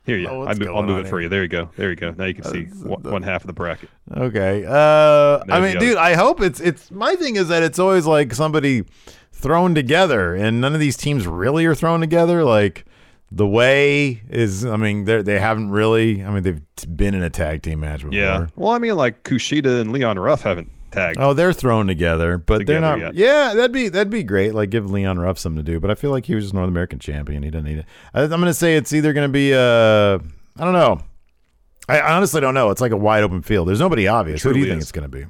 Here 0.06 0.17
you. 0.17 0.28
Oh, 0.28 0.41
I 0.41 0.45
what's 0.47 0.60
move, 0.60 0.69
I'll 0.69 0.84
move 0.84 0.97
on 0.97 1.06
it 1.06 1.10
for 1.10 1.19
here? 1.19 1.23
you. 1.23 1.30
There 1.30 1.41
you 1.43 1.47
go. 1.47 1.69
There 1.78 1.89
you 1.89 1.95
go. 1.95 2.12
Now 2.12 2.25
you 2.25 2.34
can 2.34 2.43
see 2.43 2.63
one, 2.63 3.04
one 3.04 3.23
half 3.23 3.41
of 3.41 3.47
the 3.47 3.54
bracket. 3.54 3.89
Okay. 4.15 4.65
Uh, 4.67 5.43
I 5.49 5.60
mean, 5.62 5.78
dude. 5.80 5.97
I 5.97 6.15
hope 6.15 6.41
it's 6.41 6.60
it's. 6.60 6.91
My 6.91 7.15
thing 7.15 7.36
is 7.36 7.47
that 7.49 7.63
it's 7.63 7.80
always 7.80 8.06
like 8.06 8.34
somebody 8.34 8.84
thrown 9.32 9.73
together, 9.75 10.36
and 10.36 10.60
none 10.60 10.73
of 10.73 10.80
these 10.80 10.97
teams 10.97 11.28
really 11.28 11.65
are 11.65 11.75
thrown 11.75 12.02
together. 12.02 12.43
Like 12.43 12.86
the 13.32 13.48
way 13.48 14.22
is. 14.30 14.65
I 14.65 14.76
mean, 14.78 15.06
they 15.06 15.22
they 15.22 15.39
haven't 15.39 15.70
really. 15.72 16.24
I 16.24 16.32
mean, 16.32 16.44
they've 16.44 16.62
been 16.96 17.13
in 17.15 17.24
a 17.24 17.30
tag 17.30 17.62
team 17.62 17.82
match 17.82 18.02
before. 18.02 18.13
Yeah. 18.13 18.48
Well, 18.56 18.72
I 18.72 18.80
mean, 18.80 18.96
like 18.96 19.24
Kushida 19.24 19.82
and 19.82 19.92
Leon 19.92 20.18
Ruff 20.18 20.42
haven't 20.42 20.72
tagged. 20.92 21.20
Oh, 21.20 21.34
they're 21.34 21.54
thrown 21.54 21.88
together, 21.88 22.38
but 22.38 22.65
they're 22.65 22.82
not. 22.82 23.00
yeah. 23.00 23.12
Yeah, 23.13 23.54
that'd 23.54 23.72
be 23.72 23.89
that'd 23.89 24.10
be 24.10 24.24
great. 24.24 24.54
Like 24.56 24.70
give 24.72 24.89
Leon 24.89 25.20
Ruff 25.20 25.38
something 25.38 25.63
to 25.63 25.72
do. 25.72 25.80
But 25.80 25.92
I 25.92 25.96
feel 25.96 26.12
like 26.12 26.26
he 26.26 26.36
was 26.36 26.46
just 26.46 26.54
North 26.54 26.68
American 26.68 27.00
champion. 27.00 27.44
He 27.44 27.50
doesn't 27.52 27.65
need 27.65 27.80
it. 27.80 27.86
I, 28.13 28.24
I'm 28.24 28.30
gonna 28.30 28.54
say 28.54 28.76
it's 28.76 28.94
either 28.94 29.13
gonna 29.13 29.30
be. 29.30 29.54
Uh, 29.54 30.20
I 30.58 30.63
don't 30.65 30.74
know. 30.74 31.02
I 31.88 32.00
I 32.00 32.15
honestly 32.15 32.42
don't 32.42 32.54
know. 32.54 32.70
It's 32.72 32.82
like 32.82 32.92
a 32.92 32.98
wide 32.98 33.24
open 33.24 33.42
field. 33.42 33.68
There's 33.68 33.80
nobody 33.80 34.08
obvious. 34.08 34.42
Who 34.44 34.54
do 34.54 34.60
you 34.60 34.65
truly 34.65 34.72
think 34.74 34.82
it's 34.82 34.92
gonna 34.92 35.08
be? 35.08 35.26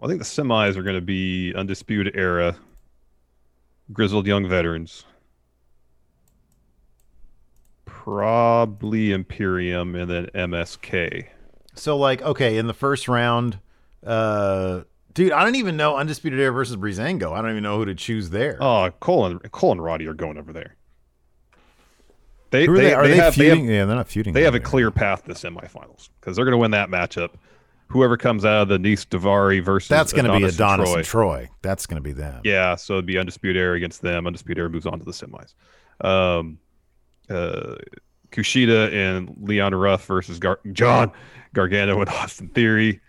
Well, 0.00 0.10
I 0.10 0.12
think 0.12 0.22
the 0.22 0.42
semis 0.42 0.76
are 0.76 0.82
going 0.82 0.96
to 0.96 1.02
be 1.02 1.52
Undisputed 1.54 2.16
Era, 2.16 2.56
Grizzled 3.92 4.26
Young 4.26 4.48
Veterans, 4.48 5.04
probably 7.84 9.12
Imperium, 9.12 9.94
and 9.94 10.10
then 10.10 10.26
MSK. 10.34 11.26
So 11.74 11.98
like, 11.98 12.22
okay, 12.22 12.56
in 12.56 12.66
the 12.66 12.72
first 12.72 13.08
round, 13.08 13.58
uh, 14.02 14.84
dude, 15.12 15.32
I 15.32 15.44
don't 15.44 15.56
even 15.56 15.76
know 15.76 15.98
Undisputed 15.98 16.40
Era 16.40 16.52
versus 16.52 16.76
Breezango. 16.76 17.32
I 17.32 17.42
don't 17.42 17.50
even 17.50 17.62
know 17.62 17.76
who 17.76 17.84
to 17.84 17.94
choose 17.94 18.30
there. 18.30 18.56
Oh, 18.58 18.90
Cole 19.00 19.26
and, 19.26 19.52
Cole 19.52 19.72
and 19.72 19.84
Roddy 19.84 20.06
are 20.06 20.14
going 20.14 20.38
over 20.38 20.54
there. 20.54 20.76
They, 22.52 22.66
are 22.66 22.74
they? 22.74 22.94
Are 22.94 23.06
they, 23.06 23.16
have, 23.16 23.34
feuding? 23.34 23.66
They 23.66 23.74
have, 23.74 23.82
yeah, 23.82 23.84
they're 23.84 23.96
not 23.96 24.08
feuding. 24.08 24.32
they 24.32 24.44
have 24.44 24.54
a 24.54 24.58
there. 24.58 24.66
clear 24.66 24.90
path 24.90 25.26
to 25.26 25.32
semifinals 25.32 26.08
because 26.18 26.36
they're 26.36 26.46
going 26.46 26.52
to 26.52 26.58
win 26.58 26.70
that 26.70 26.88
matchup. 26.88 27.32
Whoever 27.90 28.16
comes 28.16 28.44
out 28.44 28.62
of 28.62 28.68
the 28.68 28.78
Nice 28.78 29.04
Davari 29.04 29.62
versus 29.62 29.88
That's 29.88 30.12
going 30.12 30.24
to 30.24 30.30
be 30.38 30.44
Adonis 30.44 30.78
and 30.78 30.86
Troy. 30.86 30.96
and 30.98 31.04
Troy. 31.04 31.48
That's 31.62 31.86
going 31.86 31.96
to 31.96 32.02
be 32.02 32.12
them. 32.12 32.40
Yeah, 32.44 32.76
so 32.76 32.94
it'd 32.94 33.06
be 33.06 33.18
Undisputed 33.18 33.60
Era 33.60 33.76
against 33.76 34.00
them. 34.00 34.26
Undisputed 34.26 34.58
Era 34.60 34.70
moves 34.70 34.86
on 34.86 34.98
to 35.00 35.04
the 35.04 35.10
semis. 35.10 35.54
Um, 36.04 36.58
uh, 37.28 37.76
Kushida 38.30 38.92
and 38.92 39.34
Leon 39.40 39.74
Ruff 39.74 40.06
versus 40.06 40.38
Gar- 40.38 40.60
John 40.72 41.10
Gargano 41.52 42.00
and 42.00 42.08
Austin 42.10 42.48
Theory. 42.48 43.00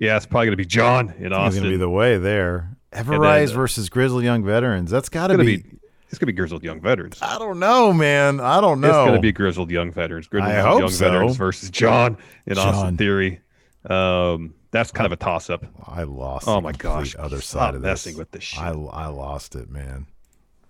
Yeah, 0.00 0.16
it's 0.16 0.26
probably 0.26 0.46
going 0.46 0.52
to 0.52 0.56
be 0.56 0.64
John 0.64 1.08
in 1.08 1.14
think 1.14 1.24
it's 1.26 1.34
Austin. 1.34 1.62
going 1.62 1.72
to 1.72 1.78
be 1.78 1.80
the 1.80 1.90
way 1.90 2.16
there. 2.16 2.74
then, 2.90 3.04
Everrise 3.04 3.50
uh, 3.52 3.54
versus 3.56 3.90
Grizzly 3.90 4.24
Young 4.24 4.44
Veterans. 4.44 4.90
That's 4.90 5.10
got 5.10 5.26
to 5.26 5.36
be, 5.38 5.58
be 5.58 5.78
it's 6.08 6.18
going 6.18 6.26
to 6.26 6.32
be 6.32 6.32
grizzled 6.32 6.62
young 6.62 6.80
veterans. 6.80 7.18
I 7.22 7.38
don't 7.38 7.58
know, 7.58 7.92
man. 7.92 8.38
I 8.40 8.60
don't 8.60 8.80
know. 8.82 8.88
It's 8.88 8.96
going 8.96 9.14
to 9.14 9.20
be 9.20 9.32
grizzled 9.32 9.70
young 9.70 9.90
veterans. 9.90 10.26
Grizzled 10.26 10.52
I 10.52 10.56
young 10.56 10.66
hope 10.66 10.80
young 10.80 10.90
so. 10.90 11.04
veterans 11.06 11.36
versus 11.36 11.70
John 11.70 12.18
in 12.46 12.54
John. 12.54 12.74
Austin 12.74 12.96
Theory. 12.98 13.40
Um, 13.88 14.54
that's 14.70 14.90
kind 14.92 15.06
of 15.06 15.12
a 15.12 15.16
toss 15.16 15.50
up. 15.50 15.64
I 15.86 16.04
lost. 16.04 16.48
Oh 16.48 16.60
my 16.60 16.72
gosh! 16.72 17.14
Other 17.18 17.40
Stop 17.40 17.60
side 17.60 17.74
of 17.74 17.82
this. 17.82 17.88
messing 18.06 18.16
with 18.18 18.30
this 18.30 18.44
shit. 18.44 18.60
I 18.62 18.70
I 18.70 19.06
lost 19.08 19.54
it, 19.56 19.68
man. 19.70 20.06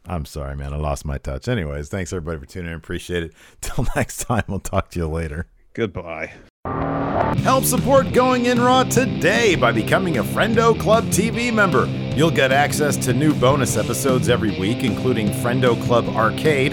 I'm 0.07 0.25
sorry, 0.25 0.57
man. 0.57 0.73
I 0.73 0.77
lost 0.77 1.05
my 1.05 1.19
touch. 1.19 1.47
Anyways, 1.47 1.89
thanks 1.89 2.13
everybody 2.13 2.41
for 2.41 2.47
tuning 2.47 2.71
in. 2.73 2.77
Appreciate 2.77 3.23
it. 3.23 3.33
Till 3.61 3.87
next 3.95 4.25
time, 4.25 4.43
we'll 4.49 4.59
talk 4.61 4.91
to 4.91 4.99
you 4.99 5.07
later. 5.09 5.47
Goodbye. 5.75 6.33
Help 7.39 7.65
support 7.65 8.13
Going 8.13 8.47
In 8.47 8.61
Raw 8.61 8.85
today 8.85 9.55
by 9.57 9.73
becoming 9.73 10.19
a 10.19 10.23
Friendo 10.25 10.79
Club 10.79 11.05
TV 11.07 11.53
member. 11.53 11.87
You'll 12.17 12.31
get 12.31 12.53
access 12.53 12.97
to 12.99 13.13
new 13.15 13.33
bonus 13.35 13.77
episodes 13.77 14.29
every 14.29 14.51
week, 14.61 14.85
including 14.85 15.29
Friendo 15.29 15.81
Club 15.85 16.09
Arcade, 16.11 16.73